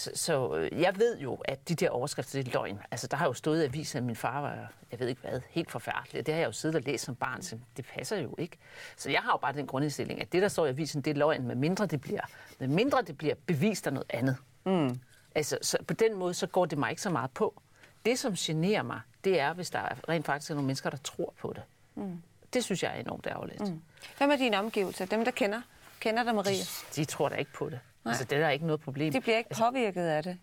[0.00, 2.80] så, så øh, jeg ved jo, at de der overskrifter, det er løgn.
[2.90, 5.40] Altså, der har jo stået i avisen, at min far var, jeg ved ikke hvad,
[5.50, 6.26] helt forfærdelig.
[6.26, 8.56] Det har jeg jo siddet og læst som barn, så det passer jo ikke.
[8.96, 11.14] Så jeg har jo bare den grundindstilling, at det, der står i avisen, det er
[11.14, 12.20] løgn, med mindre det bliver,
[12.58, 14.36] med mindre det bliver bevist af noget andet.
[14.64, 15.00] Mm.
[15.34, 17.62] Altså, så på den måde, så går det mig ikke så meget på.
[18.04, 20.96] Det, som generer mig, det er, hvis der er rent faktisk er nogle mennesker, der
[20.96, 21.62] tror på det.
[21.94, 22.22] Mm.
[22.52, 23.60] Det synes jeg er enormt ærgerligt.
[23.60, 23.82] Mm.
[24.18, 25.06] Hvad med dine omgivelser?
[25.06, 25.60] Dem, der kender,
[26.00, 26.56] kender dig, Marie?
[26.56, 27.80] De, de tror da ikke på det.
[28.04, 28.10] Nej.
[28.10, 29.12] Altså, det er der ikke noget problem.
[29.12, 30.38] De bliver ikke altså, påvirket af det?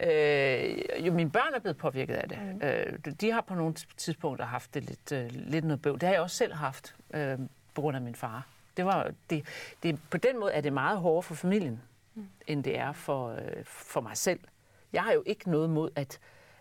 [0.00, 2.38] Øh, jo, mine børn er blevet påvirket af det.
[2.42, 2.60] Mm.
[2.62, 5.92] Øh, de har på nogle tidspunkter haft det lidt, øh, lidt noget bøv.
[5.92, 7.38] Det har jeg også selv haft, øh,
[7.74, 8.46] på grund af min far.
[8.76, 9.46] Det var, det,
[9.82, 11.82] det, på den måde er det meget hårdere for familien,
[12.14, 12.28] mm.
[12.46, 14.40] end det er for, øh, for mig selv.
[14.92, 16.18] Jeg har jo ikke noget mod, at...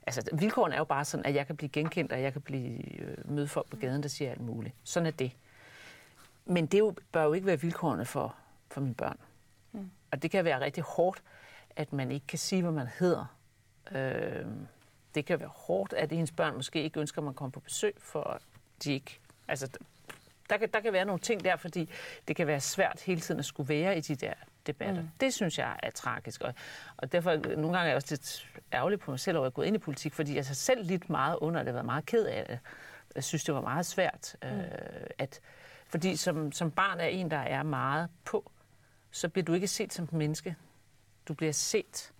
[0.07, 2.99] Altså, vilkårene er jo bare sådan, at jeg kan blive genkendt, og jeg kan blive
[3.01, 4.75] øh, møde folk på gaden, der siger alt muligt.
[4.83, 5.31] Sådan er det.
[6.45, 8.35] Men det jo, bør jo ikke være vilkårene for,
[8.71, 9.17] for mine børn.
[9.19, 9.32] Mm.
[10.13, 11.23] Og det kan være rigtig hårdt,
[11.75, 13.37] at man ikke kan sige, hvad man hedder.
[13.91, 14.45] Øh,
[15.15, 17.95] det kan være hårdt, at ens børn måske ikke ønsker, at man kommer på besøg,
[17.97, 18.41] for
[18.83, 19.19] de ikke...
[19.47, 19.67] Altså,
[20.49, 21.89] der kan, der kan være nogle ting der, fordi
[22.27, 24.33] det kan være svært hele tiden at skulle være i de der
[24.67, 25.01] debatter.
[25.01, 25.09] Mm.
[25.19, 26.41] Det synes jeg er tragisk.
[26.41, 26.53] Og,
[26.97, 29.61] og derfor nogle gange er jeg også lidt ærgerlig på mig selv over at gå
[29.61, 32.25] ind i politik, fordi jeg så selv lidt meget under det, har været meget ked
[32.25, 32.59] af det.
[33.15, 34.35] Jeg synes, det var meget svært.
[34.43, 34.49] Mm.
[34.49, 35.39] Øh, at,
[35.87, 38.51] fordi som, som barn er en, der er meget på,
[39.13, 40.55] så bliver du ikke set som et menneske.
[41.27, 42.13] Du bliver set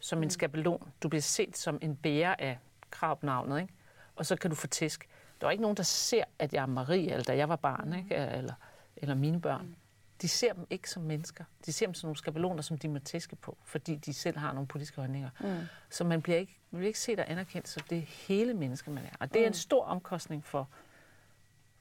[0.00, 0.30] som en mm.
[0.30, 0.92] skabelon.
[1.02, 2.58] Du bliver set som en bærer af
[2.90, 3.74] kravnavnet, ikke?
[4.16, 5.08] Og så kan du få tæsk.
[5.40, 7.88] Der er ikke nogen, der ser, at jeg er Marie, eller da jeg var barn,
[7.88, 7.94] mm.
[7.94, 8.14] ikke?
[8.14, 8.54] Eller,
[8.96, 9.66] eller mine børn.
[9.66, 9.74] Mm.
[10.22, 11.44] De ser dem ikke som mennesker.
[11.66, 14.52] De ser dem som nogle skabeloner, som de må tæske på, fordi de selv har
[14.52, 15.30] nogle politiske holdninger.
[15.40, 15.66] Mm.
[15.90, 19.04] Så man bliver ikke, man bliver ikke set og anerkendt som det hele menneske, man
[19.04, 19.16] er.
[19.20, 20.68] Og det er en stor omkostning for,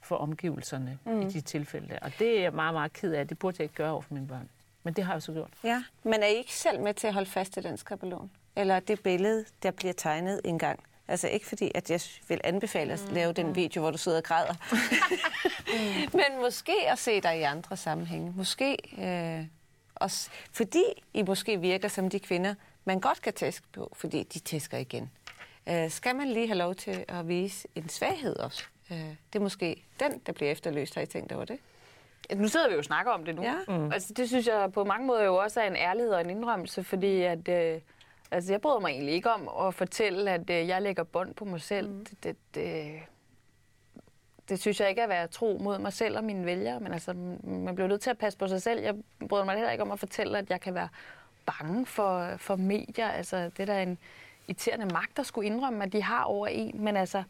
[0.02, 1.22] for omgivelserne mm.
[1.22, 2.00] i de tilfælde.
[2.02, 3.28] Og det er jeg meget, meget ked af.
[3.28, 4.50] Det burde jeg ikke gøre over for mine børn.
[4.90, 5.50] Men det har jeg så gjort.
[5.64, 8.32] Ja, men er I ikke selv med til at holde fast i den skabelon?
[8.56, 10.80] Eller det billede, der bliver tegnet en gang?
[11.08, 14.24] Altså ikke fordi, at jeg vil anbefale at lave den video, hvor du sidder og
[14.24, 14.54] græder.
[16.18, 18.34] Men måske at se dig i andre sammenhænge.
[18.36, 19.46] Måske øh,
[19.96, 20.84] også, fordi
[21.14, 25.12] I måske virker som de kvinder, man godt kan tæske på, fordi de tæsker igen.
[25.70, 28.64] Øh, skal man lige have lov til at vise en svaghed også?
[28.92, 30.96] Øh, det er måske den, der bliver efterløst.
[30.96, 31.60] Har I tænkt over det?
[32.36, 33.44] Nu sidder vi jo og snakker om det nu.
[33.44, 33.56] Ja.
[33.68, 33.92] Mm.
[33.92, 36.84] Altså, det synes jeg på mange måder jo også er en ærlighed og en indrømmelse,
[36.84, 37.82] fordi at, øh,
[38.32, 41.46] altså, jeg bryder mig egentlig ikke om at fortælle, at øh, jeg lægger bånd på
[41.46, 41.90] mig selv.
[41.90, 42.06] Mm.
[42.06, 43.00] Det, det, det,
[44.50, 46.94] det synes jeg ikke er at være tro mod mig selv og mine vælgere, men
[46.94, 47.14] altså,
[47.44, 48.82] man bliver nødt til at passe på sig selv.
[48.82, 48.96] Jeg
[49.30, 50.90] bryder mig heller ikke om at fortælle, at jeg kan være
[51.46, 53.08] bange for, for medier.
[53.08, 53.98] Altså, det er da en
[54.48, 56.84] irriterende magt, der skulle indrømme, at de har over en.
[56.84, 57.24] Men altså,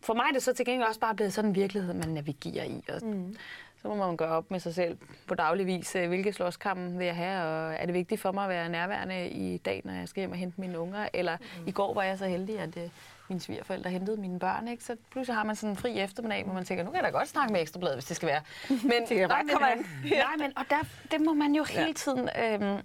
[0.00, 2.64] for mig er det så til gengæld også bare blevet sådan en virkelighed, man navigerer
[2.64, 2.84] i.
[2.88, 3.36] Og, mm
[3.82, 7.06] så må man gøre op med sig selv på daglig vis, øh, hvilke slåskamp vil
[7.06, 10.08] jeg have, og er det vigtigt for mig at være nærværende i dag, når jeg
[10.08, 11.66] skal hjem og hente mine unger, eller mm.
[11.66, 12.82] i går var jeg så heldig, at uh,
[13.28, 14.84] mine svigerforældre hentede mine børn, ikke?
[14.84, 17.18] så pludselig har man sådan en fri eftermiddag, hvor man tænker, nu kan jeg da
[17.18, 18.42] godt snakke med Ekstrabladet, hvis det skal være.
[18.68, 20.78] Men, det kan nej, men, nej, men og der,
[21.10, 22.80] det må man jo hele tiden øhm,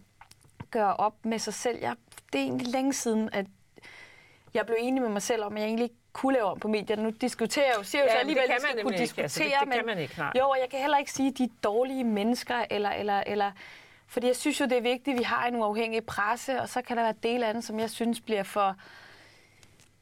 [0.71, 1.77] gøre op med sig selv.
[1.81, 1.95] Jeg,
[2.33, 3.45] det er egentlig længe siden, at
[4.55, 6.67] jeg blev enig med mig selv om, at jeg egentlig ikke kunne lave om på
[6.67, 7.03] medierne.
[7.03, 9.51] Nu diskuterer jeg jo, siger jo ja, så alligevel, at man kunne diskutere, altså, det,
[9.59, 10.31] det men, kan man ikke, nej.
[10.39, 13.51] jo, og jeg kan heller ikke sige, at de er dårlige mennesker, eller, eller, eller,
[14.07, 16.81] fordi jeg synes jo, det er vigtigt, at vi har en uafhængig presse, og så
[16.81, 18.75] kan der være dele af den, som jeg synes bliver for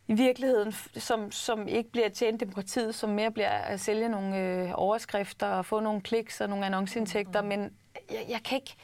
[0.07, 4.71] i virkeligheden, som, som ikke bliver tjent demokratiet, som mere bliver at sælge nogle øh,
[4.73, 7.47] overskrifter og få nogle kliks og nogle annonceindtægter, mm.
[7.47, 7.71] men
[8.11, 8.75] jeg, jeg kan ikke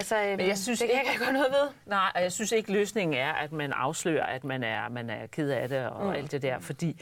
[0.00, 1.68] Altså, Men jeg synes det kan ikke, jeg gøre noget ved.
[1.86, 5.26] Nej, og jeg synes ikke, løsningen er, at man afslører, at man er, man er
[5.26, 6.12] ked af det og mm.
[6.12, 7.00] alt det der, fordi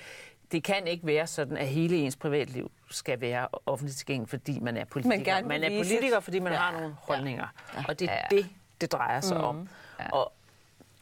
[0.53, 4.77] det kan ikke være sådan, at hele ens privatliv skal være offentligt tilgængelig, fordi man
[4.77, 5.35] er politiker.
[5.35, 6.59] Man, man er politiker, fordi man ja.
[6.59, 7.47] har nogle holdninger.
[7.75, 7.85] Ja.
[7.89, 8.37] Og det er ja.
[8.37, 8.47] det,
[8.81, 9.45] det drejer sig mm.
[9.45, 9.69] om.
[10.01, 10.11] Ja.
[10.13, 10.33] Og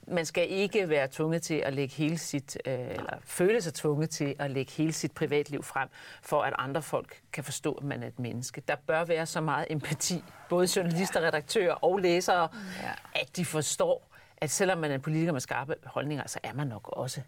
[0.09, 4.11] man skal ikke være tvunget til at lægge hele sit, øh, eller føle sig tvunget
[4.11, 5.89] til at lægge hele sit privatliv frem,
[6.23, 8.63] for at andre folk kan forstå, at man er et menneske.
[8.69, 12.49] Der bør være så meget empati, både journalister, redaktører og læsere,
[12.83, 12.93] ja.
[13.15, 16.67] at de forstår, at selvom man er en politiker med skarpe holdninger, så er man
[16.67, 17.21] nok også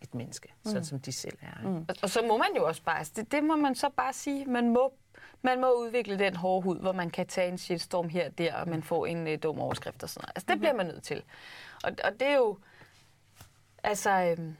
[0.00, 0.70] et menneske, mm.
[0.70, 1.68] sådan som de selv er.
[1.68, 1.86] Mm.
[2.02, 4.72] Og så må man jo også bare, det, det må man så bare sige, man
[4.72, 4.92] må
[5.42, 8.54] man må udvikle den hårde hud, hvor man kan tage en shitstorm her og der,
[8.54, 10.32] og man får en øh, dum overskrift og sådan noget.
[10.36, 10.60] Altså, det mm.
[10.60, 11.22] bliver man nødt til.
[11.84, 12.58] Og, og det er jo...
[13.82, 14.10] Altså...
[14.10, 14.56] Øhm,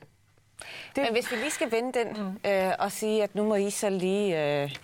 [0.97, 1.03] det...
[1.05, 2.51] Men hvis vi lige skal vende den mm.
[2.51, 4.77] øh, og sige, at nu må I så lige øh,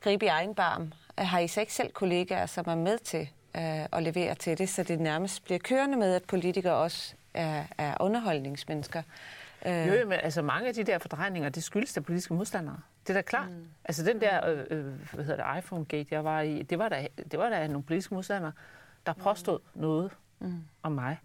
[0.00, 3.86] gribe i egen barm, har I så ikke selv kollegaer, som er med til øh,
[3.92, 7.94] at levere til det, så det nærmest bliver kørende med, at politikere også er, er
[8.00, 9.02] underholdningsmennesker?
[9.66, 9.88] Øh.
[9.88, 12.78] Jo, men altså mange af de der fordrejninger, det skyldes der politiske modstandere.
[13.06, 13.50] Det er da klart.
[13.50, 13.68] Mm.
[13.84, 17.06] Altså den der, øh, øh, hvad hedder det, iPhone-gate, jeg var i, det var da,
[17.30, 18.52] det var da nogle politiske modstandere,
[19.06, 19.80] der påstod mm.
[19.80, 20.64] noget mm.
[20.82, 21.18] om mig,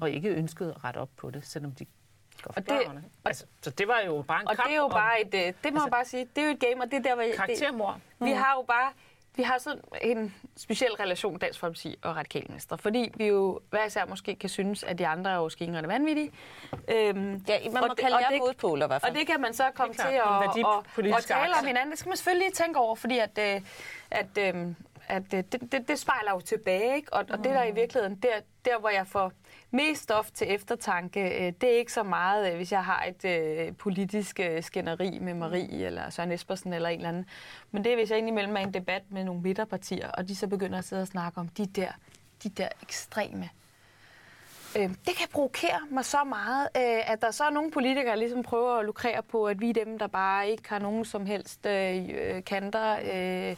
[0.00, 1.86] og ikke ønskede at rette op på det, selvom de
[2.42, 4.88] går og det, altså, så det var jo bare en og kamp det er jo
[4.88, 6.98] bare et, øh, det må altså, bare sige, det er jo et game, og det
[6.98, 7.24] er der, hvor...
[7.36, 7.92] Karaktermor.
[7.92, 8.38] Det, vi mm.
[8.38, 8.92] har jo bare
[9.36, 13.84] vi har sådan en speciel relation, Dansk Folkeparti og Radikale Venstre, fordi vi jo hver
[13.84, 16.30] især måske kan synes, at de andre er jo skingerne vanvittige.
[16.72, 19.12] Øhm, ja, man må og kalde jer modpoler i hvert fald.
[19.12, 20.84] Og det kan man så komme til at, og,
[21.14, 21.90] og tale om hinanden.
[21.90, 23.60] Det skal man selvfølgelig tænke over, fordi at, øh,
[24.10, 24.74] at, at, øh,
[25.08, 27.12] at det, det, det spejler jo tilbage, ikke?
[27.12, 28.28] Og, og det der i virkeligheden, der,
[28.64, 29.32] der hvor jeg får
[29.70, 33.24] mest stof til eftertanke, øh, det er ikke så meget, øh, hvis jeg har et
[33.24, 37.26] øh, politisk øh, skænderi med Marie eller Søren Espersen eller en eller anden.
[37.70, 40.36] Men det er, hvis jeg indimellem er i en debat med nogle midterpartier, og de
[40.36, 41.92] så begynder at sidde og snakke om de der,
[42.42, 43.50] de der ekstreme
[44.76, 48.14] Øh, det kan provokere mig så meget, øh, at der så er nogle politikere, der
[48.14, 51.26] ligesom prøver at lukrere på, at vi er dem, der bare ikke har nogen som
[51.26, 52.96] helst øh, kanter.
[53.14, 53.56] Øh,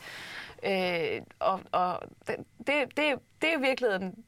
[0.66, 2.36] øh, og og det,
[2.66, 4.24] det, det er i virkeligheden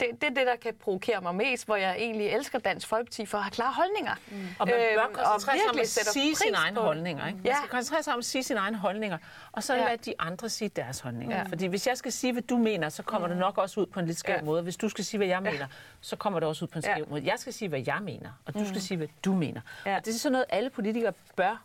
[0.00, 3.26] det, det er det, der kan provokere mig mest, hvor jeg egentlig elsker Dansk Folkeparti
[3.26, 4.14] for at have klare holdninger.
[4.30, 4.36] Mm.
[4.58, 7.26] Og man bør øhm, koncentrere sig om at sige sine egne holdninger.
[7.26, 7.36] Ikke?
[7.36, 7.56] Man ja.
[7.56, 9.18] skal koncentrere sig om at sige sine egne holdninger,
[9.52, 9.84] og så ja.
[9.84, 11.36] lade de andre sige deres holdninger.
[11.36, 11.42] Ja.
[11.42, 13.32] Fordi hvis jeg skal sige, hvad du mener, så kommer mm.
[13.32, 14.42] det nok også ud på en lidt skæv ja.
[14.42, 14.62] måde.
[14.62, 15.66] Hvis du skal sige, hvad jeg mener, ja.
[16.00, 17.04] så kommer det også ud på en skæv ja.
[17.08, 17.22] måde.
[17.24, 18.66] Jeg skal sige, hvad jeg mener, og du mm.
[18.66, 19.60] skal sige, hvad du mener.
[19.86, 19.96] Ja.
[19.96, 21.62] Og det er sådan noget, alle politikere bør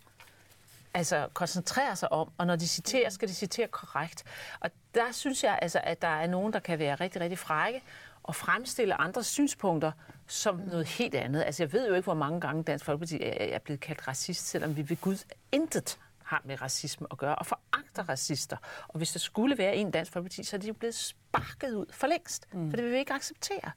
[0.94, 4.24] altså koncentrere sig om, og når de citerer, skal de citere korrekt.
[4.60, 7.84] Og der synes jeg altså, at der er nogen, der kan være rigtig, rigtig frække,
[8.24, 9.92] og fremstille andre synspunkter
[10.28, 11.44] som noget helt andet.
[11.44, 14.78] Altså, jeg ved jo ikke, hvor mange gange Dansk Folkeparti er blevet kaldt racist, selvom
[14.78, 18.58] vi ved Gud intet har med racisme at gøre, og foragter racister.
[18.88, 21.86] Og hvis der skulle være en Dansk Folkeparti, så er de jo blevet sparket ud
[21.92, 22.70] for længst, mm.
[22.70, 23.72] for det vil vi ikke acceptere.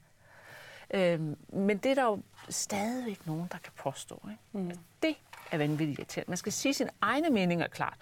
[0.93, 4.21] Øhm, men det er der jo stadigvæk nogen, der kan påstå.
[4.31, 4.41] Ikke?
[4.51, 4.67] Mm.
[4.67, 5.15] Altså, det
[5.51, 6.31] er vanvittigt irriterende.
[6.31, 7.97] Man skal sige sin egne meninger klart,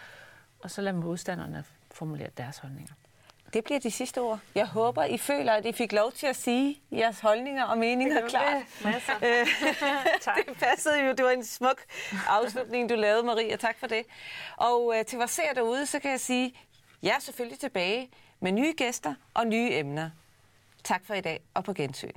[0.60, 2.94] og så lade modstanderne formulere deres holdninger.
[3.54, 4.39] Det bliver de sidste ord.
[4.56, 8.22] Jeg håber, I føler, at I fik lov til at sige jeres holdninger og meninger
[8.22, 8.64] det klart.
[8.84, 9.48] Det,
[10.48, 11.12] det passede jo.
[11.12, 11.82] Det var en smuk
[12.28, 13.56] afslutning, du lavede, Maria.
[13.56, 14.04] Tak for det.
[14.58, 16.54] Og øh, til vores seere derude, så kan jeg sige,
[17.04, 20.10] jeg er selvfølgelig tilbage med nye gæster og nye emner.
[20.84, 22.12] Tak for i dag, og på gensyn.